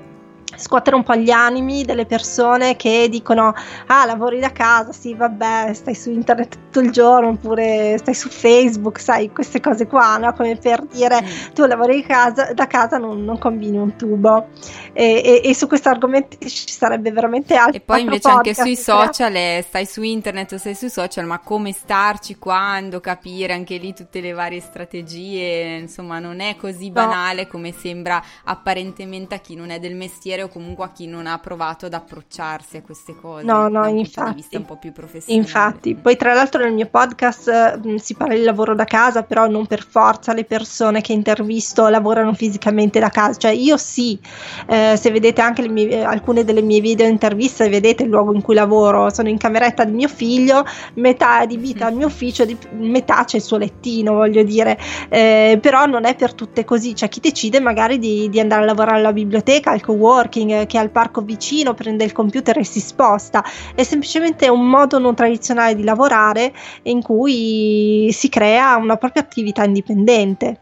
scuotere 0.56 0.96
un 0.96 1.02
po' 1.02 1.16
gli 1.16 1.30
animi 1.30 1.84
delle 1.84 2.06
persone 2.06 2.74
che 2.76 3.06
dicono 3.08 3.54
ah 3.86 4.04
lavori 4.04 4.40
da 4.40 4.50
casa 4.50 4.90
sì 4.90 5.14
vabbè 5.14 5.72
stai 5.72 5.94
su 5.94 6.10
internet 6.10 6.58
tutto 6.70 6.80
il 6.80 6.92
giorno 6.92 7.30
oppure 7.30 7.98
stai 7.98 8.14
su 8.14 8.28
Facebook, 8.28 9.00
sai, 9.00 9.30
queste 9.30 9.60
cose 9.60 9.86
qua, 9.86 10.16
no? 10.16 10.32
come 10.32 10.56
per 10.56 10.84
dire 10.84 11.20
mm. 11.20 11.52
tu 11.52 11.66
lavori 11.66 12.02
casa, 12.02 12.52
da 12.52 12.66
casa, 12.68 12.96
non, 12.96 13.24
non, 13.24 13.38
combini 13.38 13.76
un 13.76 13.96
tubo. 13.96 14.48
E, 14.92 15.20
e, 15.42 15.48
e 15.48 15.54
su 15.54 15.66
questo 15.66 15.88
argomento 15.88 16.36
ci 16.38 16.70
sarebbe 16.70 17.10
veramente 17.10 17.54
altro. 17.54 17.76
E 17.76 17.80
poi 17.80 18.02
invece 18.02 18.28
anche 18.28 18.54
sui 18.54 18.76
social, 18.76 19.34
eh, 19.34 19.64
stai 19.66 19.84
su 19.84 20.02
internet 20.02 20.52
o 20.52 20.58
stai 20.58 20.74
sui 20.74 20.90
social, 20.90 21.26
ma 21.26 21.40
come 21.40 21.72
starci, 21.72 22.36
quando, 22.38 23.00
capire 23.00 23.52
anche 23.52 23.76
lì 23.76 23.92
tutte 23.92 24.20
le 24.20 24.32
varie 24.32 24.60
strategie, 24.60 25.78
insomma 25.80 26.20
non 26.20 26.40
è 26.40 26.56
così 26.56 26.90
banale 26.90 27.42
no. 27.42 27.48
come 27.48 27.72
sembra 27.72 28.22
apparentemente 28.44 29.34
a 29.34 29.38
chi 29.38 29.56
non 29.56 29.70
è 29.70 29.80
del 29.80 29.96
mestiere 29.96 30.44
o 30.44 30.48
comunque 30.48 30.84
a 30.84 30.92
chi 30.92 31.06
non 31.06 31.26
ha 31.26 31.38
provato 31.38 31.86
ad 31.86 31.94
approcciarsi 31.94 32.76
a 32.76 32.82
queste 32.82 33.16
cose. 33.16 33.44
No, 33.44 33.68
no, 33.68 33.86
infatti. 33.88 34.56
un 34.56 34.64
po' 34.64 34.76
più 34.76 34.92
professionale. 34.92 35.42
Infatti, 35.42 35.94
poi 35.96 36.16
tra 36.16 36.32
l'altro 36.32 36.59
nel 36.64 36.74
mio 36.74 36.86
podcast 36.86 37.78
mm, 37.86 37.96
si 37.96 38.14
parla 38.14 38.34
di 38.34 38.42
lavoro 38.42 38.74
da 38.74 38.84
casa, 38.84 39.22
però 39.22 39.46
non 39.46 39.66
per 39.66 39.86
forza 39.88 40.32
le 40.32 40.44
persone 40.44 41.00
che 41.00 41.12
intervisto 41.12 41.88
lavorano 41.88 42.32
fisicamente 42.34 42.98
da 42.98 43.08
casa, 43.08 43.38
cioè 43.38 43.50
io 43.52 43.76
sì, 43.76 44.18
eh, 44.66 44.96
se 44.96 45.10
vedete 45.10 45.40
anche 45.40 45.68
mie, 45.68 46.04
alcune 46.04 46.44
delle 46.44 46.62
mie 46.62 46.80
video 46.80 47.06
interviste, 47.06 47.68
vedete 47.68 48.04
il 48.04 48.10
luogo 48.10 48.34
in 48.34 48.42
cui 48.42 48.54
lavoro, 48.54 49.12
sono 49.12 49.28
in 49.28 49.38
cameretta 49.38 49.84
di 49.84 49.92
mio 49.92 50.08
figlio, 50.08 50.64
metà 50.94 51.38
è 51.38 51.42
adibita 51.42 51.86
al 51.86 51.94
mio 51.94 52.06
ufficio, 52.06 52.44
di, 52.44 52.56
metà 52.72 53.24
c'è 53.24 53.36
il 53.36 53.42
suo 53.42 53.56
lettino, 53.56 54.14
voglio 54.14 54.42
dire, 54.42 54.78
eh, 55.08 55.58
però 55.60 55.86
non 55.86 56.04
è 56.04 56.14
per 56.14 56.34
tutte 56.34 56.64
così, 56.64 56.92
c'è 56.92 57.08
chi 57.08 57.20
decide 57.20 57.60
magari 57.60 57.98
di, 57.98 58.28
di 58.28 58.40
andare 58.40 58.62
a 58.62 58.66
lavorare 58.66 58.98
alla 58.98 59.12
biblioteca, 59.12 59.70
al 59.70 59.80
co-working, 59.80 60.66
che 60.66 60.76
è 60.76 60.80
al 60.80 60.90
parco 60.90 61.20
vicino, 61.20 61.74
prende 61.74 62.04
il 62.04 62.12
computer 62.12 62.58
e 62.58 62.64
si 62.64 62.80
sposta, 62.80 63.44
è 63.74 63.82
semplicemente 63.82 64.48
un 64.48 64.68
modo 64.68 64.98
non 64.98 65.14
tradizionale 65.14 65.74
di 65.74 65.84
lavorare 65.84 66.49
in 66.82 67.02
cui 67.02 68.08
si 68.12 68.28
crea 68.28 68.76
una 68.76 68.96
propria 68.96 69.22
attività 69.22 69.64
indipendente 69.64 70.60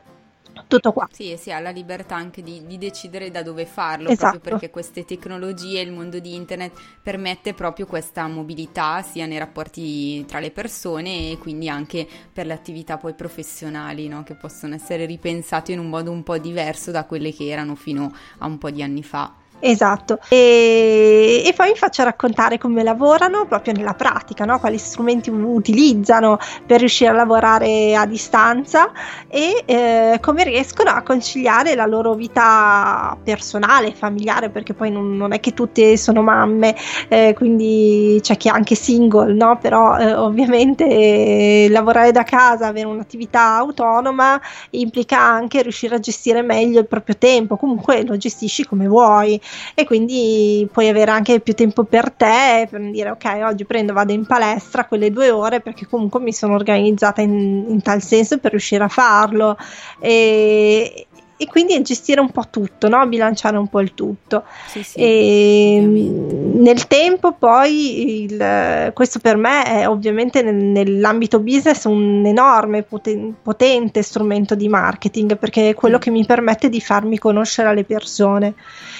tutto 0.68 0.92
qua. 0.92 1.08
Sì, 1.10 1.36
si 1.38 1.50
ha 1.50 1.58
la 1.58 1.70
libertà 1.70 2.14
anche 2.14 2.42
di, 2.42 2.64
di 2.66 2.78
decidere 2.78 3.30
da 3.30 3.42
dove 3.42 3.66
farlo, 3.66 4.10
esatto. 4.10 4.38
proprio 4.38 4.52
perché 4.52 4.70
queste 4.70 5.04
tecnologie, 5.04 5.80
il 5.80 5.90
mondo 5.90 6.18
di 6.18 6.34
internet 6.34 6.72
permette 7.02 7.54
proprio 7.54 7.86
questa 7.86 8.28
mobilità 8.28 9.02
sia 9.02 9.26
nei 9.26 9.38
rapporti 9.38 10.24
tra 10.26 10.38
le 10.38 10.50
persone 10.50 11.30
e 11.30 11.38
quindi 11.38 11.68
anche 11.68 12.06
per 12.32 12.46
le 12.46 12.52
attività 12.52 12.98
poi 12.98 13.14
professionali, 13.14 14.06
no? 14.08 14.22
che 14.22 14.34
possono 14.34 14.74
essere 14.74 15.06
ripensate 15.06 15.72
in 15.72 15.78
un 15.78 15.88
modo 15.88 16.10
un 16.10 16.22
po' 16.22 16.38
diverso 16.38 16.90
da 16.90 17.04
quelle 17.04 17.32
che 17.32 17.48
erano 17.48 17.74
fino 17.74 18.12
a 18.38 18.46
un 18.46 18.58
po' 18.58 18.70
di 18.70 18.82
anni 18.82 19.02
fa. 19.02 19.34
Esatto, 19.60 20.20
e, 20.28 21.42
e, 21.44 21.52
poi 21.52 21.72
vi 21.72 21.76
faccio 21.76 22.04
raccontare 22.04 22.58
come 22.58 22.84
lavorano 22.84 23.44
proprio 23.46 23.72
nella 23.72 23.94
pratica, 23.94 24.44
no? 24.44 24.60
quali 24.60 24.78
strumenti 24.78 25.30
utilizzano 25.30 26.38
per 26.64 26.78
riuscire 26.78 27.10
a 27.10 27.14
lavorare 27.14 27.96
a 27.96 28.06
distanza 28.06 28.92
e 29.26 29.64
eh, 29.66 30.18
come 30.20 30.44
riescono 30.44 30.90
a 30.90 31.02
conciliare 31.02 31.74
la 31.74 31.86
loro 31.86 32.14
vita 32.14 33.18
personale, 33.24 33.94
familiare, 33.94 34.50
perché 34.50 34.74
poi 34.74 34.92
non, 34.92 35.16
non 35.16 35.32
è 35.32 35.40
che 35.40 35.54
tutte 35.54 35.96
sono 35.96 36.22
mamme, 36.22 36.76
eh, 37.08 37.34
quindi 37.34 38.20
c'è 38.22 38.36
chi 38.36 38.46
è 38.46 38.52
anche 38.52 38.76
single, 38.76 39.34
no? 39.34 39.58
però 39.58 39.98
eh, 39.98 40.14
ovviamente 40.14 40.86
eh, 40.86 41.66
lavorare 41.68 42.12
da 42.12 42.22
casa, 42.22 42.68
avere 42.68 42.86
un'attività 42.86 43.56
autonoma 43.56 44.40
implica 44.70 45.18
anche 45.18 45.62
riuscire 45.62 45.96
a 45.96 45.98
gestire 45.98 46.42
meglio 46.42 46.78
il 46.78 46.86
proprio 46.86 47.16
tempo, 47.18 47.56
comunque 47.56 48.04
lo 48.04 48.16
gestisci 48.16 48.64
come 48.64 48.86
vuoi 48.86 49.40
e 49.74 49.84
quindi 49.84 50.68
puoi 50.72 50.88
avere 50.88 51.10
anche 51.10 51.40
più 51.40 51.54
tempo 51.54 51.84
per 51.84 52.10
te 52.10 52.66
per 52.70 52.80
dire 52.90 53.10
ok 53.10 53.24
oggi 53.44 53.64
prendo 53.64 53.92
vado 53.92 54.12
in 54.12 54.26
palestra 54.26 54.86
quelle 54.86 55.10
due 55.10 55.30
ore 55.30 55.60
perché 55.60 55.86
comunque 55.86 56.20
mi 56.20 56.32
sono 56.32 56.54
organizzata 56.54 57.20
in, 57.20 57.66
in 57.68 57.82
tal 57.82 58.02
senso 58.02 58.38
per 58.38 58.52
riuscire 58.52 58.84
a 58.84 58.88
farlo. 58.88 59.56
E, 60.00 61.07
e 61.40 61.46
quindi 61.46 61.80
gestire 61.82 62.20
un 62.20 62.30
po' 62.30 62.44
tutto, 62.50 62.88
no? 62.88 63.06
bilanciare 63.06 63.56
un 63.56 63.68
po' 63.68 63.80
il 63.80 63.94
tutto. 63.94 64.42
Sì, 64.66 64.82
sì, 64.82 64.98
e 64.98 65.80
nel 65.80 66.86
tempo 66.88 67.32
poi 67.32 68.24
il, 68.24 68.90
questo 68.92 69.20
per 69.20 69.36
me 69.36 69.64
è 69.64 69.88
ovviamente 69.88 70.42
nel, 70.42 70.56
nell'ambito 70.56 71.38
business 71.38 71.84
un 71.84 72.24
enorme 72.26 72.82
poten, 72.82 73.36
potente 73.40 74.02
strumento 74.02 74.56
di 74.56 74.68
marketing 74.68 75.38
perché 75.38 75.70
è 75.70 75.74
quello 75.74 75.98
mm. 75.98 76.00
che 76.00 76.10
mi 76.10 76.26
permette 76.26 76.68
di 76.68 76.80
farmi 76.80 77.18
conoscere 77.18 77.68
alle 77.68 77.84
persone 77.84 78.54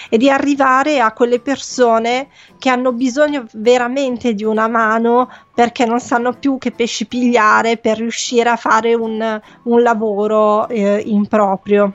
e 0.08 0.16
di 0.16 0.30
arrivare 0.30 1.00
a 1.00 1.12
quelle 1.12 1.40
persone 1.40 2.28
che 2.58 2.70
hanno 2.70 2.92
bisogno 2.92 3.46
veramente 3.54 4.32
di 4.34 4.44
una 4.44 4.68
mano 4.68 5.28
perché 5.52 5.84
non 5.84 5.98
sanno 5.98 6.34
più 6.34 6.56
che 6.56 6.70
pesci 6.70 7.06
pigliare 7.06 7.78
per 7.78 7.98
riuscire 7.98 8.48
a 8.48 8.56
fare 8.56 8.94
un, 8.94 9.40
un 9.64 9.82
lavoro 9.82 10.68
eh, 10.68 11.02
in 11.04 11.26
proprio. 11.26 11.92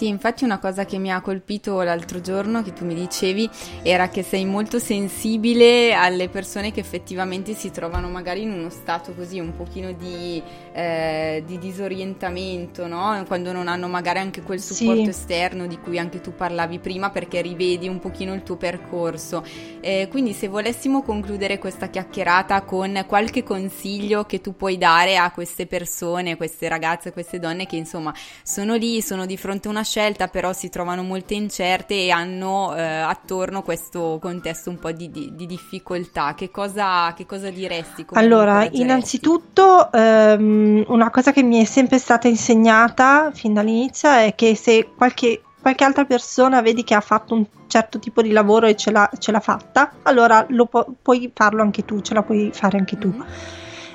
Sì, 0.00 0.08
infatti 0.08 0.44
una 0.44 0.58
cosa 0.58 0.86
che 0.86 0.96
mi 0.96 1.12
ha 1.12 1.20
colpito 1.20 1.82
l'altro 1.82 2.22
giorno 2.22 2.62
che 2.62 2.72
tu 2.72 2.86
mi 2.86 2.94
dicevi 2.94 3.50
era 3.82 4.08
che 4.08 4.22
sei 4.22 4.46
molto 4.46 4.78
sensibile 4.78 5.92
alle 5.92 6.30
persone 6.30 6.72
che 6.72 6.80
effettivamente 6.80 7.52
si 7.52 7.70
trovano 7.70 8.08
magari 8.08 8.40
in 8.40 8.50
uno 8.50 8.70
stato 8.70 9.12
così 9.12 9.38
un 9.40 9.54
pochino 9.54 9.92
di, 9.92 10.42
eh, 10.72 11.42
di 11.46 11.58
disorientamento, 11.58 12.86
no? 12.86 13.22
Quando 13.26 13.52
non 13.52 13.68
hanno 13.68 13.88
magari 13.88 14.20
anche 14.20 14.40
quel 14.40 14.58
supporto 14.58 15.02
sì. 15.02 15.08
esterno 15.10 15.66
di 15.66 15.78
cui 15.78 15.98
anche 15.98 16.22
tu 16.22 16.34
parlavi 16.34 16.78
prima 16.78 17.10
perché 17.10 17.42
rivedi 17.42 17.86
un 17.86 17.98
pochino 17.98 18.32
il 18.32 18.42
tuo 18.42 18.56
percorso. 18.56 19.44
Eh, 19.80 20.08
quindi 20.10 20.32
se 20.32 20.48
volessimo 20.48 21.02
concludere 21.02 21.58
questa 21.58 21.90
chiacchierata 21.90 22.62
con 22.62 23.04
qualche 23.06 23.42
consiglio 23.42 24.24
che 24.24 24.40
tu 24.40 24.56
puoi 24.56 24.78
dare 24.78 25.18
a 25.18 25.30
queste 25.30 25.66
persone, 25.66 26.38
queste 26.38 26.68
ragazze, 26.68 27.12
queste 27.12 27.38
donne 27.38 27.66
che 27.66 27.76
insomma 27.76 28.14
sono 28.42 28.76
lì, 28.76 29.02
sono 29.02 29.26
di 29.26 29.36
fronte 29.36 29.68
a 29.68 29.70
una 29.72 29.88
scelta, 29.90 30.28
però 30.28 30.52
si 30.52 30.68
trovano 30.68 31.02
molto 31.02 31.32
incerte 31.32 31.94
e 31.94 32.10
hanno 32.10 32.76
eh, 32.76 32.80
attorno 32.80 33.62
questo 33.62 34.18
contesto 34.20 34.70
un 34.70 34.78
po' 34.78 34.92
di, 34.92 35.10
di, 35.10 35.32
di 35.34 35.46
difficoltà. 35.46 36.34
Che 36.34 36.52
cosa, 36.52 37.12
che 37.14 37.26
cosa 37.26 37.50
diresti? 37.50 38.06
Allora, 38.12 38.68
innanzitutto 38.70 39.90
ehm, 39.90 40.84
una 40.86 41.10
cosa 41.10 41.32
che 41.32 41.42
mi 41.42 41.60
è 41.60 41.64
sempre 41.64 41.98
stata 41.98 42.28
insegnata 42.28 43.32
fin 43.34 43.52
dall'inizio 43.52 44.08
è 44.10 44.34
che 44.36 44.54
se 44.54 44.90
qualche 44.96 45.42
qualche 45.60 45.84
altra 45.84 46.06
persona 46.06 46.62
vedi 46.62 46.84
che 46.84 46.94
ha 46.94 47.02
fatto 47.02 47.34
un 47.34 47.44
certo 47.66 47.98
tipo 47.98 48.22
di 48.22 48.30
lavoro 48.30 48.66
e 48.66 48.76
ce 48.76 48.90
l'ha, 48.90 49.10
ce 49.18 49.30
l'ha 49.30 49.40
fatta, 49.40 49.92
allora 50.04 50.46
lo 50.48 50.64
pu- 50.64 50.96
puoi 51.02 51.30
farlo 51.34 51.60
anche 51.60 51.84
tu, 51.84 52.00
ce 52.00 52.14
la 52.14 52.22
puoi 52.22 52.50
fare 52.50 52.78
anche 52.78 52.96
tu. 52.96 53.08
Mm-hmm. 53.08 53.28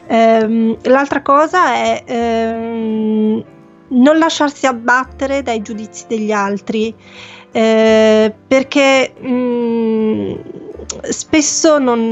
Ehm, 0.08 0.78
l'altra 0.84 1.24
cosa 1.24 1.74
è 1.74 2.04
ehm, 2.06 3.44
non 3.90 4.18
lasciarsi 4.18 4.66
abbattere 4.66 5.42
dai 5.44 5.62
giudizi 5.62 6.06
degli 6.08 6.32
altri, 6.32 6.94
eh, 7.52 8.34
perché 8.48 9.14
mh, 9.18 9.28
mm, 9.28 10.34
spesso 11.10 11.78
non, 11.80 12.10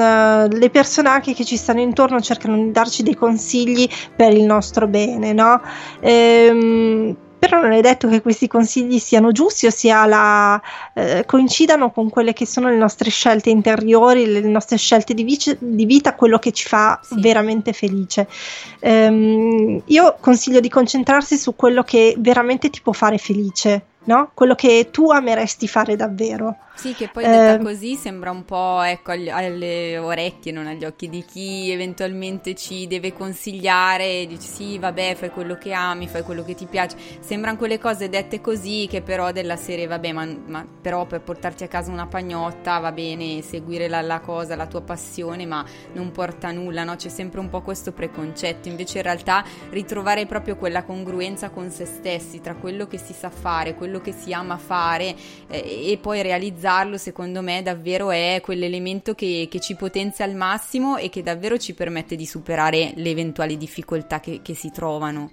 le 0.50 0.70
persone 0.70 1.10
anche 1.10 1.34
che 1.34 1.46
ci 1.46 1.58
stanno 1.58 1.82
intorno 1.82 2.20
cercano 2.22 2.56
di 2.56 2.72
darci 2.72 3.04
dei 3.04 3.16
consigli 3.16 3.88
per 4.16 4.34
il 4.34 4.44
nostro 4.44 4.88
bene, 4.88 5.34
no? 5.34 5.62
Ehm, 6.00 7.16
però 7.44 7.60
non 7.60 7.74
è 7.74 7.82
detto 7.82 8.08
che 8.08 8.22
questi 8.22 8.48
consigli 8.48 9.00
siano 9.00 9.34
giusti 9.34 9.66
o 9.66 9.70
sia 9.70 10.06
la, 10.06 10.62
eh, 10.94 11.26
coincidano 11.26 11.92
con 11.92 12.10
quelle 12.10 12.32
che 12.32 12.46
sono 12.46 12.70
le 12.70 12.78
nostre 12.78 13.10
scelte 13.10 13.50
interiori, 13.50 14.26
le 14.28 14.40
nostre 14.48 14.78
scelte 14.78 15.14
di, 15.14 15.24
vice, 15.24 15.58
di 15.60 15.86
vita, 15.86 16.16
quello 16.16 16.40
che 16.40 16.54
ci 16.54 16.66
fa 16.66 17.02
sì. 17.04 17.20
veramente 17.20 17.74
felice. 17.74 18.30
Um, 18.80 19.82
io 19.88 20.16
consiglio 20.22 20.62
di 20.62 20.70
concentrarsi 20.70 21.38
su 21.38 21.54
quello 21.58 21.84
che 21.84 22.16
veramente 22.18 22.70
ti 22.70 22.80
può 22.82 22.94
fare 22.94 23.18
felice 23.18 23.88
no? 24.06 24.32
Quello 24.34 24.56
che 24.56 24.90
tu 24.92 25.12
ameresti 25.12 25.68
fare 25.68 25.96
davvero. 25.96 26.58
Sì, 26.76 26.94
che 26.96 27.08
poi 27.08 27.24
detta 27.24 27.54
eh, 27.54 27.60
così 27.60 27.96
sembra 27.96 28.32
un 28.32 28.46
po' 28.46 28.82
ecco, 28.82 29.12
alle 29.12 29.98
orecchie, 30.00 30.52
non 30.52 30.66
agli 30.66 30.84
occhi 30.86 31.08
di 31.08 31.24
chi 31.24 31.70
eventualmente 31.70 32.56
ci 32.56 32.88
deve 32.88 33.14
consigliare 33.14 34.22
e 34.22 34.28
dici 34.28 34.48
sì, 34.48 34.80
vabbè, 34.80 35.14
fai 35.14 35.30
quello 35.30 35.56
che 35.56 35.72
ami, 35.72 36.08
fai 36.08 36.24
quello 36.24 36.44
che 36.44 36.56
ti 36.56 36.66
piace. 36.66 36.98
Sembrano 37.20 37.58
quelle 37.58 37.78
cose 37.78 38.10
dette 38.10 38.42
così 38.42 38.88
che 38.90 39.04
però 39.04 39.32
della 39.32 39.56
serie, 39.56 39.86
vabbè, 39.86 40.12
ma, 40.14 40.28
ma 40.48 40.66
però 40.82 41.06
per 41.06 41.22
portarti 41.22 41.64
a 41.64 41.68
casa 41.68 41.92
una 41.92 42.08
pagnotta 42.08 42.80
va 42.80 42.92
bene 42.92 43.44
seguire 43.44 43.88
la, 43.88 44.02
la, 44.02 44.20
cosa, 44.20 44.56
la 44.56 44.66
tua 44.66 44.82
passione, 44.82 45.46
ma 45.46 45.64
non 45.94 46.12
porta 46.12 46.48
a 46.48 46.52
nulla, 46.52 46.84
no? 46.84 46.96
C'è 46.96 47.10
sempre 47.10 47.40
un 47.40 47.50
po' 47.50 47.62
questo 47.62 47.92
preconcetto. 47.92 48.68
Invece 48.68 48.98
in 48.98 49.04
realtà 49.04 49.46
ritrovare 49.70 50.26
proprio 50.26 50.58
quella 50.58 50.84
congruenza 50.84 51.52
con 51.52 51.70
se 51.70 51.86
stessi 51.86 52.42
tra 52.42 52.56
quello 52.56 52.88
che 52.88 52.98
si 52.98 53.14
sa 53.14 53.30
fare, 53.30 53.76
quello 53.76 53.93
che 54.02 54.14
si 54.14 54.34
ama 54.34 54.58
fare 54.58 55.16
eh, 55.48 55.92
e 55.92 55.98
poi 56.02 56.22
realizzare 56.22 56.52
utilizzarlo 56.54 56.98
secondo 56.98 57.42
me 57.42 57.62
davvero 57.62 58.12
è 58.12 58.40
quell'elemento 58.42 59.14
che, 59.16 59.48
che, 59.50 59.60
ci 59.60 59.76
potenzia 59.76 60.26
al 60.26 60.36
massimo 60.36 60.98
e 60.98 61.10
che 61.10 61.24
davvero 61.24 61.58
ci 61.58 61.74
permette 61.74 62.16
di 62.16 62.26
superare 62.26 62.94
le 62.96 63.10
eventuali 63.10 63.58
difficoltà 63.58 64.20
che, 64.20 64.42
che 64.42 64.54
si 64.54 64.72
trovano. 64.72 65.32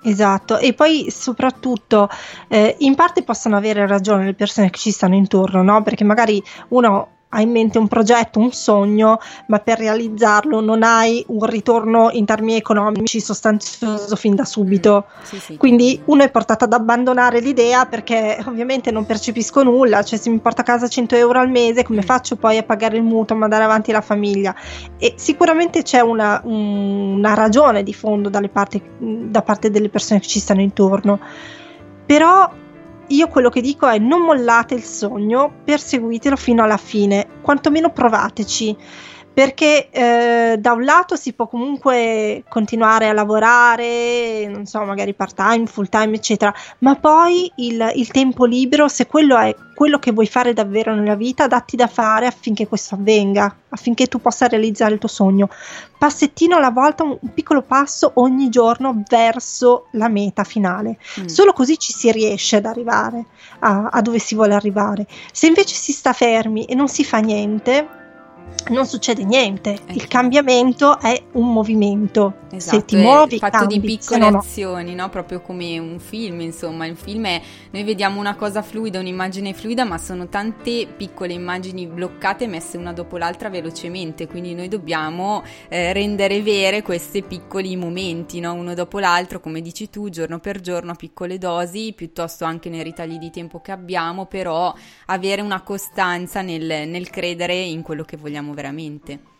Esatto, 0.00 0.58
e 0.58 0.74
poi 0.74 1.10
soprattutto 1.10 2.08
eh, 2.46 2.76
in 2.78 2.94
parte 2.94 3.24
possono 3.24 3.56
avere 3.56 3.86
ragione 3.86 4.26
le 4.26 4.34
persone 4.34 4.70
che 4.70 4.78
ci 4.78 4.92
stanno 4.92 5.16
intorno, 5.16 5.62
no? 5.62 5.82
Perché 5.82 6.04
magari 6.04 6.40
uno 6.68 7.17
hai 7.30 7.42
in 7.42 7.50
mente 7.50 7.78
un 7.78 7.88
progetto, 7.88 8.38
un 8.38 8.52
sogno, 8.52 9.18
ma 9.46 9.58
per 9.58 9.78
realizzarlo 9.78 10.60
non 10.60 10.82
hai 10.82 11.24
un 11.28 11.44
ritorno 11.44 12.10
in 12.12 12.24
termini 12.24 12.56
economici 12.56 13.20
sostanzioso 13.20 14.16
fin 14.16 14.34
da 14.34 14.44
subito. 14.44 15.06
Mm, 15.06 15.22
sì, 15.22 15.38
sì. 15.38 15.56
Quindi 15.56 16.00
uno 16.06 16.22
è 16.22 16.30
portato 16.30 16.64
ad 16.64 16.72
abbandonare 16.72 17.40
l'idea 17.40 17.86
perché 17.86 18.42
ovviamente 18.46 18.90
non 18.90 19.04
percepisco 19.04 19.62
nulla, 19.62 20.02
cioè 20.02 20.18
se 20.18 20.30
mi 20.30 20.38
porta 20.38 20.62
a 20.62 20.64
casa 20.64 20.88
100 20.88 21.16
euro 21.16 21.38
al 21.38 21.50
mese, 21.50 21.84
come 21.84 22.00
mm. 22.00 22.06
faccio 22.06 22.36
poi 22.36 22.56
a 22.56 22.62
pagare 22.62 22.96
il 22.96 23.02
mutuo, 23.02 23.36
a 23.36 23.38
mandare 23.38 23.64
avanti 23.64 23.92
la 23.92 24.00
famiglia? 24.00 24.54
E 24.98 25.14
sicuramente 25.16 25.82
c'è 25.82 26.00
una, 26.00 26.40
una 26.44 27.34
ragione 27.34 27.82
di 27.82 27.92
fondo 27.92 28.30
parti, 28.50 28.82
da 28.98 29.42
parte 29.42 29.70
delle 29.70 29.88
persone 29.88 30.20
che 30.20 30.26
ci 30.26 30.40
stanno 30.40 30.62
intorno. 30.62 31.20
Però 32.06 32.50
io 33.08 33.28
quello 33.28 33.48
che 33.48 33.60
dico 33.60 33.86
è 33.86 33.98
non 33.98 34.22
mollate 34.22 34.74
il 34.74 34.82
sogno, 34.82 35.52
perseguitelo 35.64 36.36
fino 36.36 36.62
alla 36.62 36.76
fine, 36.76 37.26
quantomeno 37.40 37.90
provateci 37.90 38.76
perché 39.38 39.88
eh, 39.90 40.56
da 40.58 40.72
un 40.72 40.82
lato 40.82 41.14
si 41.14 41.32
può 41.32 41.46
comunque 41.46 42.42
continuare 42.48 43.08
a 43.08 43.12
lavorare, 43.12 44.48
non 44.48 44.66
so, 44.66 44.82
magari 44.82 45.14
part 45.14 45.36
time, 45.36 45.64
full 45.66 45.88
time, 45.88 46.16
eccetera, 46.16 46.52
ma 46.78 46.96
poi 46.96 47.48
il, 47.58 47.92
il, 47.94 48.10
tempo 48.10 48.46
libero, 48.46 48.88
se 48.88 49.06
quello 49.06 49.38
è 49.38 49.54
quello 49.76 50.00
che 50.00 50.10
vuoi 50.10 50.26
fare 50.26 50.52
davvero 50.54 50.92
nella 50.92 51.14
vita, 51.14 51.46
datti 51.46 51.76
da 51.76 51.86
fare 51.86 52.26
affinché 52.26 52.66
questo 52.66 52.96
avvenga, 52.96 53.54
affinché 53.68 54.08
tu 54.08 54.20
possa 54.20 54.48
realizzare 54.48 54.94
il 54.94 54.98
tuo 54.98 55.08
sogno. 55.08 55.48
Passettino 55.96 56.56
alla 56.56 56.70
volta, 56.70 57.04
un, 57.04 57.16
piccolo 57.32 57.62
passo 57.62 58.10
ogni 58.14 58.48
giorno 58.48 59.04
verso 59.08 59.86
la 59.92 60.08
meta 60.08 60.42
finale. 60.42 60.98
Mm. 61.20 61.26
Solo 61.26 61.52
così 61.52 61.78
ci 61.78 61.92
si 61.92 62.10
riesce 62.10 62.56
ad 62.56 62.64
arrivare 62.64 63.24
a, 63.60 63.90
a 63.92 64.02
dove 64.02 64.18
si 64.18 64.34
vuole 64.34 64.54
arrivare. 64.54 65.06
Se 65.30 65.46
invece 65.46 65.76
si 65.76 65.92
sta 65.92 66.12
fermi 66.12 66.64
e 66.64 66.74
non 66.74 66.88
si 66.88 67.04
fa 67.04 67.18
niente, 67.18 67.97
non 68.68 68.86
succede 68.86 69.24
niente. 69.24 69.78
Eh. 69.86 69.94
Il 69.94 70.08
cambiamento 70.08 70.98
è 71.00 71.20
un 71.32 71.52
movimento. 71.52 72.46
Esatto, 72.50 72.78
Se 72.78 72.84
ti 72.84 72.96
muovi, 72.96 73.38
fatto 73.38 73.58
cambi, 73.58 73.78
di 73.78 73.86
piccole 73.86 74.26
azioni, 74.26 74.94
no? 74.94 75.08
proprio 75.10 75.40
come 75.40 75.78
un 75.78 75.98
film. 75.98 76.40
Insomma, 76.40 76.86
il 76.86 76.96
film 76.96 77.26
è 77.26 77.40
noi 77.70 77.84
vediamo 77.84 78.18
una 78.18 78.34
cosa 78.36 78.62
fluida, 78.62 78.98
un'immagine 78.98 79.52
fluida, 79.52 79.84
ma 79.84 79.98
sono 79.98 80.28
tante 80.28 80.86
piccole 80.86 81.34
immagini 81.34 81.86
bloccate 81.86 82.46
messe 82.46 82.76
una 82.76 82.92
dopo 82.92 83.16
l'altra 83.16 83.48
velocemente. 83.48 84.26
Quindi 84.26 84.54
noi 84.54 84.68
dobbiamo 84.68 85.42
eh, 85.68 85.92
rendere 85.92 86.40
vere 86.42 86.82
questi 86.82 87.22
piccoli 87.22 87.76
momenti, 87.76 88.40
no? 88.40 88.54
uno 88.54 88.74
dopo 88.74 88.98
l'altro, 88.98 89.40
come 89.40 89.60
dici 89.60 89.90
tu, 89.90 90.08
giorno 90.08 90.38
per 90.38 90.60
giorno, 90.60 90.92
a 90.92 90.94
piccole 90.94 91.38
dosi, 91.38 91.92
piuttosto 91.94 92.44
anche 92.44 92.68
nei 92.70 92.82
ritagli 92.82 93.18
di 93.18 93.30
tempo 93.30 93.60
che 93.60 93.72
abbiamo, 93.72 94.26
però 94.26 94.74
avere 95.06 95.42
una 95.42 95.62
costanza 95.62 96.40
nel, 96.40 96.88
nel 96.88 97.10
credere 97.10 97.54
in 97.54 97.82
quello 97.82 98.04
che 98.04 98.16
vogliamo 98.16 98.37
veramente. 98.54 99.36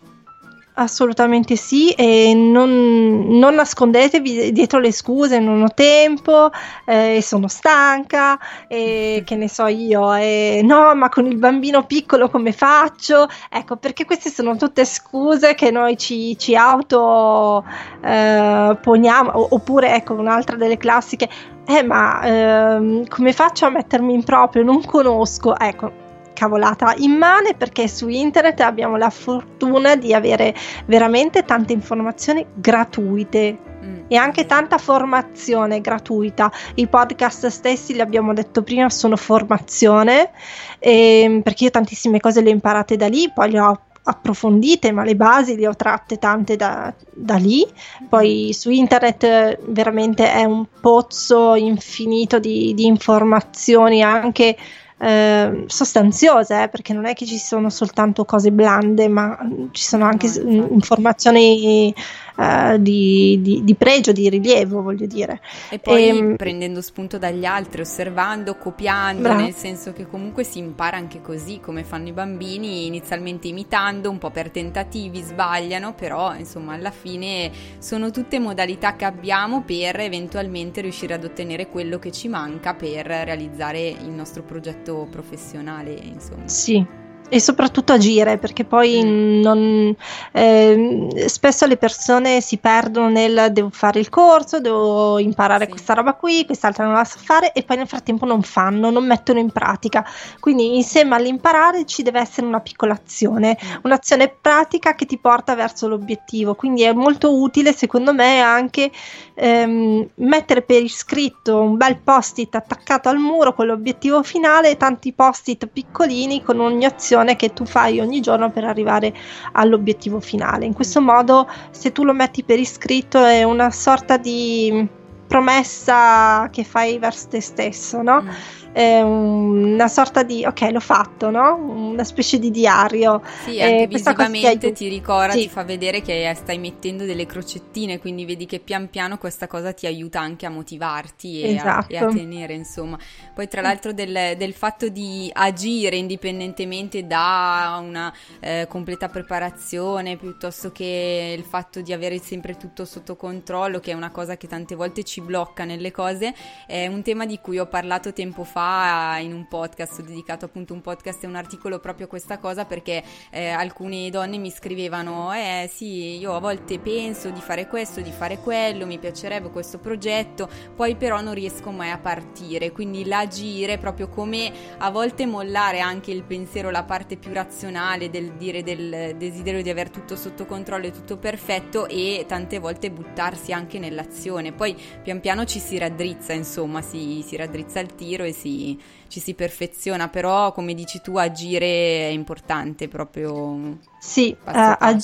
Assolutamente 0.81 1.57
sì, 1.57 1.91
e 1.91 2.33
non, 2.35 3.27
non, 3.31 3.57
nascondetevi 3.57 4.53
dietro 4.53 4.79
le 4.79 4.93
scuse, 4.93 5.41
non 5.41 5.61
ho 5.63 5.73
tempo, 5.75 6.51
eh, 6.85 7.19
sono 7.21 7.49
stanca, 7.49 8.39
eh, 8.69 9.23
che 9.27 9.35
ne 9.35 9.49
so 9.49 9.67
io, 9.67 10.15
eh, 10.15 10.61
no, 10.63 10.95
ma 10.95 11.09
con 11.09 11.27
il 11.27 11.37
bambino 11.37 11.85
piccolo 11.85 12.31
come 12.31 12.53
faccio? 12.53 13.27
Ecco, 13.51 13.75
perché 13.75 14.05
queste 14.05 14.31
sono 14.31 14.55
tutte 14.55 14.85
scuse 14.85 15.57
che 15.57 15.73
noi 15.73 15.97
ci, 15.97 16.39
ci 16.39 16.55
auto 16.55 17.65
eh, 18.01 18.79
poniamo, 18.81 19.55
oppure 19.55 19.97
ecco 19.97 20.15
un'altra 20.15 20.55
delle 20.55 20.77
classiche, 20.77 21.29
eh, 21.67 21.83
ma 21.83 22.21
ehm, 22.23 23.09
come 23.09 23.33
faccio 23.33 23.67
a 23.67 23.71
mettermi 23.71 24.15
in 24.15 24.23
proprio? 24.23 24.63
Non 24.63 24.85
conosco, 24.85 25.59
ecco 25.59 26.07
cavolata 26.39 26.95
immane 26.99 27.55
perché 27.55 27.89
su 27.89 28.07
internet 28.07 28.61
abbiamo 28.61 28.97
la 28.97 29.11
fortuna 29.11 29.97
di 29.97 30.15
avere 30.15 30.55
veramente 30.87 31.43
tante 31.43 31.73
informazioni 31.73 32.47
gratuite 32.55 33.59
mm. 33.85 34.01
e 34.07 34.15
anche 34.15 34.47
tanta 34.47 34.79
formazione 34.79 35.81
gratuita. 35.81 36.53
I 36.75 36.87
podcast 36.87 37.49
stessi, 37.49 37.97
l'abbiamo 37.97 38.33
detto 38.35 38.63
prima, 38.63 38.89
sono 38.89 39.17
formazione 39.17 40.31
eh, 40.79 41.41
perché 41.43 41.65
io 41.65 41.71
tantissime 41.71 42.21
cose 42.21 42.41
le 42.41 42.51
ho 42.51 42.53
imparate 42.53 42.97
da 42.97 43.09
lì, 43.09 43.29
poi 43.35 43.51
le 43.51 43.59
ho 43.59 43.81
approfondite, 44.05 44.93
ma 44.93 45.03
le 45.03 45.17
basi 45.17 45.57
le 45.57 45.67
ho 45.67 45.75
tratte 45.75 46.19
tante 46.19 46.55
da, 46.55 46.95
da 47.13 47.35
lì. 47.35 47.67
Poi 48.09 48.53
su 48.53 48.71
internet 48.71 49.59
veramente 49.67 50.33
è 50.33 50.45
un 50.45 50.65
pozzo 50.81 51.57
infinito 51.57 52.39
di, 52.39 52.75
di 52.75 52.87
informazioni 52.87 54.05
anche 54.05 54.57
eh, 54.99 55.65
sostanziose, 55.67 56.65
eh, 56.65 56.69
perché 56.69 56.93
non 56.93 57.07
è 57.07 57.15
che 57.15 57.25
ci 57.25 57.39
sono 57.39 57.71
soltanto 57.71 58.25
cose 58.25 58.51
blande, 58.51 59.09
ma 59.09 59.39
ci 59.71 59.85
sono 59.85 60.05
anche 60.05 60.29
no, 60.43 60.69
informazioni 60.71 61.95
uh, 62.39 62.79
di, 62.79 63.39
di, 63.43 63.65
di, 63.65 63.75
pregio, 63.75 64.13
di 64.13 64.29
rilievo, 64.29 64.81
voglio 64.83 65.07
dire. 65.07 65.41
E 65.71 65.79
poi 65.79 66.05
e, 66.05 66.17
ehm, 66.17 66.37
prendendo 66.37 66.81
spunto 66.81 67.19
dagli 67.19 67.45
altri, 67.45 67.81
osservando, 67.81 68.57
copiando, 68.57 69.23
bravo. 69.23 69.41
nel 69.41 69.55
senso 69.55 69.93
che 69.93 70.07
comunque 70.07 70.45
si 70.45 70.59
impara 70.59 70.97
anche 70.97 71.21
così, 71.21 71.59
come 71.61 71.85
fanno 71.85 72.09
i 72.09 72.13
bambini, 72.13 72.87
inizialmente 72.87 73.49
imitando, 73.49 74.11
un 74.11 74.19
po' 74.19 74.31
per 74.31 74.51
tentativi, 74.51 75.21
sbagliano, 75.21 75.95
però 75.95 76.35
insomma 76.35 76.75
alla 76.75 76.93
fine 76.93 77.51
sono 77.79 78.11
tutte 78.11 78.39
modalità 78.39 78.95
che 78.95 79.05
abbiamo 79.05 79.63
per 79.63 79.99
eventualmente 80.01 80.81
riuscire 80.81 81.15
ad 81.15 81.25
ottenere 81.25 81.69
quello 81.69 81.99
che 81.99 82.13
ci 82.13 82.29
manca 82.29 82.75
per 82.75 83.07
realizzare 83.07 83.89
il 83.89 84.11
nostro 84.11 84.43
progetto 84.43 85.07
professionale, 85.11 85.93
insomma. 85.93 86.47
Sì, 86.47 86.98
e 87.29 87.41
soprattutto 87.41 87.93
agire 87.93 88.39
perché 88.39 88.65
poi 88.65 89.03
non, 89.05 89.95
eh, 90.33 91.25
spesso 91.27 91.67
le 91.67 91.77
persone 91.77 92.41
si 92.41 92.57
perdono 92.57 93.09
nel 93.11 93.49
devo 93.53 93.69
fare 93.71 94.01
il 94.01 94.09
corso, 94.09 94.61
devo 94.61 95.19
imparare 95.19 95.65
sì. 95.65 95.71
questa 95.71 95.93
roba 95.95 96.15
qui, 96.15 96.47
quest'altra 96.47 96.85
non 96.85 96.95
la 96.95 97.05
so 97.05 97.19
fare 97.23 97.53
e 97.53 97.63
poi 97.63 97.77
nel 97.77 97.87
frattempo 97.87 98.25
non 98.25 98.43
fanno, 98.43 98.91
non 98.91 99.07
mettono 99.07 99.39
in 99.39 99.51
pratica. 99.51 100.05
Quindi 100.41 100.77
insieme 100.77 101.15
all'imparare 101.15 101.85
ci 101.85 102.03
deve 102.03 102.21
essere 102.21 102.47
una 102.47 102.61
piccola 102.61 102.95
azione, 102.95 103.59
un'azione 103.83 104.29
pratica 104.29 104.95
che 104.95 105.05
ti 105.05 105.19
porta 105.19 105.55
verso 105.55 105.87
l'obiettivo. 105.87 106.55
Quindi 106.55 106.83
è 106.83 106.93
molto 106.93 107.39
utile 107.39 107.75
secondo 107.75 108.15
me 108.15 108.41
anche 108.41 108.91
ehm, 109.35 110.09
mettere 110.17 110.63
per 110.63 110.83
iscritto 110.83 111.61
un 111.61 111.77
bel 111.77 111.99
post-it 111.99 112.55
attaccato 112.55 113.11
al 113.11 113.19
muro 113.19 113.53
con 113.53 113.67
l'obiettivo 113.67 114.23
finale 114.23 114.71
e 114.71 114.77
tanti 114.77 115.13
post-it 115.13 115.67
piccolini 115.67 116.43
con 116.43 116.61
ogni 116.61 116.87
azione 116.87 117.18
azione 117.19 117.37
che 117.37 117.53
tu 117.53 117.65
fai 117.65 118.01
ogni 118.01 118.21
giorno 118.21 118.51
per 118.51 118.65
arrivare 118.65 119.13
all'obiettivo 119.53 120.21
finale. 120.21 120.65
In 120.65 120.73
questo 120.73 121.01
modo, 121.01 121.49
se 121.71 121.93
tu 121.93 122.05
lo 122.05 122.13
metti 122.13 122.45
per 122.45 122.59
iscritto, 122.59 123.25
è 123.25 123.43
una 123.43 123.71
sorta 123.71 124.17
di 124.17 124.87
promessa 125.27 126.49
che 126.51 126.65
fai 126.65 126.99
verso 126.99 127.29
te 127.29 127.41
stesso, 127.41 128.03
no? 128.03 128.23
Mm 128.23 128.58
eh, 128.73 129.03
una 129.03 129.89
sorta 129.89 130.23
di 130.23 130.45
ok 130.45 130.61
l'ho 130.73 130.81
fatto 130.81 131.31
no? 131.31 131.55
una 131.57 132.05
specie 132.05 132.39
di 132.39 132.51
diario 132.51 133.23
sì 133.45 133.61
anche 133.61 133.83
eh, 133.83 133.87
visivamente 133.87 134.59
ti, 134.59 134.85
ti 134.85 134.89
ricorda 134.89 135.33
sì. 135.33 135.43
ti 135.43 135.49
fa 135.49 135.65
vedere 135.65 136.03
che 136.03 136.33
stai 136.37 136.59
mettendo 136.59 137.05
delle 137.05 137.27
crocettine 137.27 137.99
quindi 137.99 138.25
vedi 138.25 138.47
che 138.47 138.61
pian 138.61 138.89
piano 138.91 139.19
questa 139.19 139.47
cosa 139.47 139.73
ti 139.73 139.87
aiuta 139.87 140.21
anche 140.21 140.47
a 140.47 140.51
motivarti 140.51 141.43
e, 141.43 141.55
esatto. 141.55 141.69
a, 141.69 141.85
e 141.89 141.97
a, 141.97 142.01
esatto. 142.03 142.17
tenere 142.17 142.55
insomma 142.55 142.99
poi 143.35 143.49
tra 143.49 143.61
l'altro 143.61 143.93
del, 143.93 144.37
del, 144.37 144.53
fatto 144.53 144.89
di 144.89 145.31
agire 145.33 145.97
indipendentemente 145.97 147.07
da 147.07 147.81
una 147.83 148.13
eh, 148.41 148.67
completa 148.69 149.09
preparazione 149.09 150.17
piuttosto 150.17 150.73
che 150.73 151.35
il 151.37 151.45
fatto 151.45 151.81
di 151.81 151.93
avere 151.93 152.19
sempre 152.19 152.57
tutto 152.57 152.85
sotto 152.85 153.17
controllo 153.17 153.81
che 153.81 153.93
è 153.93 153.95
una 153.95 154.11
cosa 154.11 154.37
che 154.37 154.47
tante 154.47 154.75
volte 154.75 155.05
ci 155.05 155.21
blocca 155.21 155.65
nelle 155.65 155.91
cose 155.91 156.35
è 156.67 156.87
un 156.87 157.03
tema 157.03 157.25
di 157.25 157.39
cui 157.41 157.59
ho 157.59 157.67
parlato 157.67 158.13
tempo 158.13 158.45
fa 158.45 158.58
fa 158.59 159.19
in 159.21 159.33
un 159.33 159.47
podcast, 159.47 160.01
ho 160.01 160.03
dedicato 160.03 160.45
appunto 160.45 160.75
un 160.75 160.81
podcast 160.81 161.23
e 161.23 161.29
un 161.29 161.37
articolo 161.37 161.79
proprio 161.79 162.07
a 162.07 162.09
questa 162.09 162.39
cosa 162.39 162.65
perché 162.65 163.05
eh, 163.31 163.51
alcune 163.51 164.11
donne 164.11 164.37
mi 164.37 164.51
scrivevano 164.51 165.33
eh 165.33 165.71
sì, 165.73 166.19
io 166.19 166.35
a 166.35 166.41
volte 166.41 166.81
penso 166.81 167.31
di 167.31 167.39
fare 167.39 167.69
questo, 167.69 168.01
di 168.01 168.11
fare 168.11 168.39
quello, 168.39 168.85
mi 168.85 168.99
piacerebbe 168.99 169.51
questo 169.51 169.79
progetto, 169.79 170.49
poi 170.75 170.97
però 170.97 171.21
non 171.21 171.35
riesco 171.35 171.71
mai 171.71 171.91
a 171.91 171.99
partire, 171.99 172.73
quindi 172.73 173.05
l'agire 173.05 173.79
proprio 173.79 174.09
come 174.09 174.53
a 174.79 174.91
volte 174.91 175.25
mollare 175.25 175.79
anche 175.79 176.11
il 176.11 176.25
pensiero, 176.25 176.71
la 176.71 176.83
parte 176.83 177.17
più 177.17 177.33
razionale 177.33 178.11
del 178.11 178.33
dire 178.33 178.65
del 178.65 179.15
desiderio 179.17 179.63
di 179.63 179.71
avere 179.71 179.91
tutto 179.91 180.17
sotto 180.17 180.47
controllo 180.47 180.87
e 180.87 180.91
tutto 180.91 181.17
perfetto 181.17 181.87
e 181.87 182.25
tante 182.27 182.59
volte 182.59 182.91
buttarsi 182.91 183.53
anche 183.53 183.79
nell'azione, 183.79 184.51
poi 184.51 184.77
pian 185.01 185.21
piano 185.21 185.45
ci 185.45 185.61
si 185.61 185.79
raddrizza, 185.79 186.33
insomma, 186.33 186.83
si, 186.83 187.23
si 187.25 187.37
raddrizza 187.37 187.79
il 187.79 187.95
tiro 187.95 188.25
e 188.25 188.33
si 188.33 188.48
si, 188.49 188.81
ci 189.09 189.21
si 189.21 189.35
perfeziona, 189.35 190.09
però 190.09 190.53
come 190.53 190.75
dici 190.75 191.01
tu 191.03 191.17
agire 191.17 191.67
è 191.67 192.11
importante 192.11 192.89
proprio. 192.89 193.79
Sì, 193.99 194.35
uh, 194.37 194.51
ag- 194.51 195.03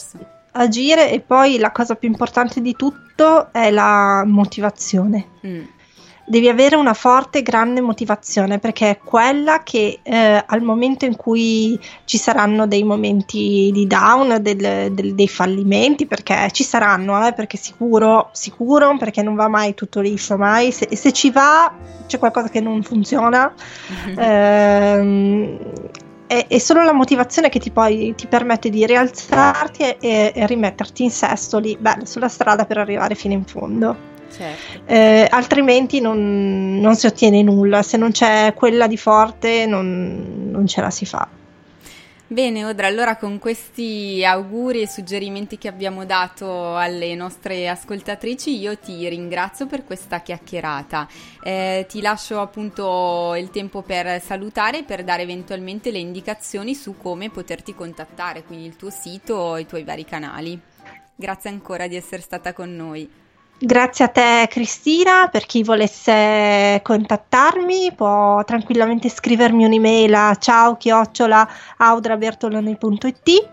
agire 0.53 1.11
e 1.11 1.21
poi 1.21 1.59
la 1.59 1.73
cosa 1.73 1.95
più 1.95 2.09
importante 2.09 2.61
di 2.61 2.75
tutto 2.75 3.53
è 3.53 3.71
la 3.71 4.25
motivazione. 4.27 5.27
Mm. 5.47 5.63
Devi 6.27 6.49
avere 6.49 6.77
una 6.77 6.95
forte, 6.95 7.43
grande 7.43 7.81
motivazione 7.81 8.59
perché 8.59 8.91
è 8.91 8.99
quella 8.99 9.63
che 9.63 10.01
eh, 10.03 10.43
al 10.47 10.63
momento 10.63 11.05
in 11.05 11.17
cui 11.17 11.79
ci 12.05 12.19
saranno 12.19 12.67
dei 12.67 12.83
momenti 12.83 13.71
di 13.73 13.87
down, 13.87 14.39
del, 14.41 14.93
del, 14.93 15.15
dei 15.15 15.29
fallimenti, 15.29 16.07
perché 16.07 16.49
ci 16.53 16.65
saranno, 16.65 17.27
eh, 17.27 17.33
perché 17.33 17.57
sicuro, 17.57 18.31
sicuro, 18.33 18.97
perché 18.97 19.23
non 19.23 19.35
va 19.35 19.49
mai 19.49 19.75
tutto 19.75 20.01
liscio, 20.01 20.37
mai. 20.37 20.73
Se, 20.73 20.89
se 20.97 21.13
ci 21.13 21.31
va 21.31 21.73
c'è 22.07 22.19
qualcosa 22.19 22.49
che 22.49 22.61
non 22.61 22.83
funziona. 22.83 23.53
Mm-hmm. 23.93 24.19
Ehm, 24.25 25.59
è, 26.27 26.47
è, 26.49 26.59
solo 26.59 26.83
la 26.83 26.93
motivazione 26.93 27.49
che 27.49 27.59
ti, 27.59 27.71
poi, 27.71 28.15
ti 28.17 28.27
permette 28.27 28.71
di 28.71 28.87
rialzarti 28.87 29.83
e, 29.83 29.97
e, 30.01 30.33
e 30.35 30.47
rimetterti 30.47 31.03
in 31.03 31.11
sesto 31.11 31.59
lì, 31.59 31.77
beh, 31.79 31.99
sulla 32.05 32.29
strada 32.29 32.65
per 32.65 32.79
arrivare 32.79 33.15
fino 33.15 33.35
in 33.35 33.45
fondo. 33.45 34.13
Certo. 34.35 34.83
Eh, 34.87 35.27
altrimenti 35.31 36.01
non, 36.01 36.81
non, 36.81 36.97
si 36.97 37.07
ottiene 37.07 37.43
nulla, 37.43 37.83
se 37.83 37.97
non 37.97 38.11
c'è 38.11 38.53
quella 38.55 38.89
di 38.89 38.97
forte 38.97 39.65
non, 39.67 40.49
non 40.51 40.67
ce 40.67 40.81
la 40.81 40.91
si 40.91 41.07
fa. 41.07 41.29
Bene, 42.27 42.65
Odra, 42.65 42.89
allora 42.89 43.17
con 43.17 43.39
questi 43.39 44.25
auguri 44.25 44.81
e 44.81 44.89
suggerimenti 44.89 45.57
che 45.57 45.69
abbiamo 45.69 46.05
dato 46.05 46.75
alle 46.75 47.15
nostre 47.15 47.69
ascoltatrici, 47.69 48.59
io 48.59 48.77
ti 48.77 49.09
ringrazio 49.09 49.67
per 49.67 49.85
questa 49.85 50.21
chiacchierata. 50.21 51.07
Eh, 51.43 51.87
ti 51.89 52.01
lascio 52.01 52.41
appunto 52.41 53.35
il 53.37 53.51
tempo 53.51 53.83
per 53.83 54.21
salutare 54.21 54.79
e 54.79 54.85
per 54.85 55.05
dare 55.05 55.23
eventualmente 55.23 55.93
le 55.93 55.99
indicazioni 55.99 56.75
su 56.75 56.97
come 56.97 57.31
poterti 57.31 57.73
contattare, 57.73 58.43
quindi 58.43 58.67
il 58.67 58.77
tuo 58.77 58.91
sito 58.91 59.55
e 59.55 59.61
i 59.61 59.67
tuoi 59.67 59.85
vari 59.85 60.05
canali. 60.05 60.59
Grazie 61.15 61.51
ancora 61.51 61.87
di 61.87 61.95
essere 61.95 62.23
stata 62.23 62.53
con 62.53 62.75
noi. 62.75 63.23
Grazie 63.57 64.05
a 64.05 64.09
te 64.09 64.47
Cristina, 64.51 65.29
per 65.29 65.47
chi 65.47 65.63
volesse 65.63 66.81
contattarmi 66.83 67.93
può 67.95 68.43
tranquillamente 68.45 69.09
scrivermi 69.09 69.65
un'email 69.65 70.13
a 70.13 70.35
ciao 70.35 70.77
chiocciola 70.77 71.49
audrabertoloni.it 71.77 73.53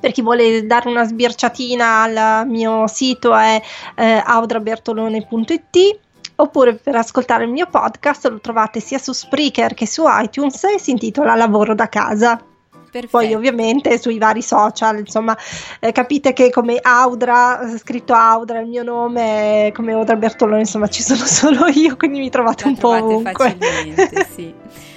per 0.00 0.12
chi 0.12 0.20
vuole 0.20 0.66
dare 0.66 0.88
una 0.88 1.04
sbirciatina 1.04 2.02
al 2.02 2.46
mio 2.46 2.86
sito 2.86 3.34
è 3.34 3.60
eh, 3.94 4.22
audrabertolone.it 4.24 5.98
oppure 6.36 6.74
per 6.74 6.96
ascoltare 6.96 7.44
il 7.44 7.50
mio 7.50 7.66
podcast 7.70 8.26
lo 8.28 8.40
trovate 8.40 8.80
sia 8.80 8.98
su 8.98 9.12
Spreaker 9.12 9.74
che 9.74 9.86
su 9.86 10.04
iTunes 10.06 10.62
e 10.64 10.78
si 10.78 10.90
intitola 10.90 11.34
Lavoro 11.34 11.74
da 11.74 11.88
casa. 11.88 12.51
Perfetto. 12.92 13.16
Poi 13.16 13.32
ovviamente 13.32 13.98
sui 13.98 14.18
vari 14.18 14.42
social, 14.42 14.98
insomma, 14.98 15.34
eh, 15.80 15.92
capite 15.92 16.34
che 16.34 16.50
come 16.50 16.78
Audra, 16.78 17.78
scritto 17.78 18.12
Audra, 18.12 18.60
il 18.60 18.68
mio 18.68 18.82
nome, 18.82 19.72
come 19.74 19.92
Audra 19.94 20.14
Bertolone, 20.14 20.60
insomma, 20.60 20.88
ci 20.88 21.02
sono 21.02 21.24
solo 21.24 21.68
io, 21.68 21.96
quindi 21.96 22.18
mi 22.18 22.28
trovate 22.28 22.64
La 22.64 22.68
un 22.68 22.76
po' 22.76 22.90
ovunque. 22.90 23.56
facilmente, 23.58 24.26
sì. 24.34 24.54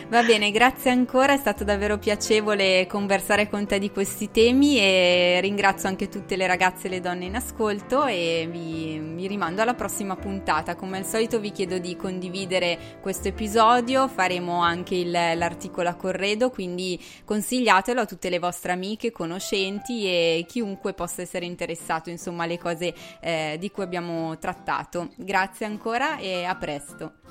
Va 0.07 0.21
bene, 0.21 0.51
grazie 0.51 0.91
ancora, 0.91 1.33
è 1.33 1.37
stato 1.37 1.63
davvero 1.63 1.97
piacevole 1.97 2.85
conversare 2.87 3.49
con 3.49 3.65
te 3.65 3.79
di 3.79 3.89
questi 3.89 4.29
temi 4.29 4.77
e 4.77 5.39
ringrazio 5.41 5.89
anche 5.89 6.09
tutte 6.09 6.35
le 6.35 6.45
ragazze 6.45 6.85
e 6.85 6.89
le 6.91 6.99
donne 7.01 7.25
in 7.25 7.35
ascolto 7.35 8.05
e 8.05 8.47
vi, 8.49 8.99
vi 8.99 9.27
rimando 9.27 9.63
alla 9.63 9.73
prossima 9.73 10.15
puntata. 10.15 10.75
Come 10.75 10.99
al 10.99 11.05
solito 11.05 11.39
vi 11.39 11.51
chiedo 11.51 11.79
di 11.79 11.95
condividere 11.95 12.99
questo 13.01 13.29
episodio, 13.29 14.07
faremo 14.07 14.61
anche 14.61 14.93
il, 14.93 15.09
l'articolo 15.09 15.89
a 15.89 15.95
corredo, 15.95 16.51
quindi 16.51 17.03
consigliatelo 17.25 18.01
a 18.01 18.05
tutte 18.05 18.29
le 18.29 18.37
vostre 18.37 18.73
amiche, 18.73 19.11
conoscenti 19.11 20.05
e 20.05 20.45
chiunque 20.47 20.93
possa 20.93 21.23
essere 21.23 21.45
interessato 21.45 22.11
insomma 22.11 22.43
alle 22.43 22.59
cose 22.59 22.93
eh, 23.19 23.57
di 23.59 23.71
cui 23.71 23.81
abbiamo 23.81 24.37
trattato. 24.37 25.09
Grazie 25.15 25.65
ancora 25.65 26.19
e 26.19 26.43
a 26.43 26.55
presto. 26.55 27.24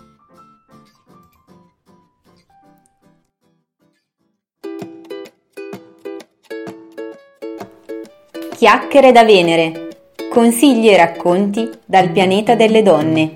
Chiacchiere 8.64 9.12
da 9.12 9.24
Venere. 9.24 9.88
Consigli 10.30 10.88
e 10.88 10.96
racconti 10.96 11.68
dal 11.84 12.08
pianeta 12.08 12.54
delle 12.54 12.80
donne. 12.80 13.34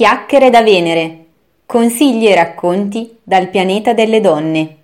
Chiacchiere 0.00 0.48
da 0.48 0.62
Venere. 0.62 1.26
Consigli 1.66 2.26
e 2.26 2.34
racconti 2.34 3.18
dal 3.22 3.50
pianeta 3.50 3.92
delle 3.92 4.22
donne. 4.22 4.79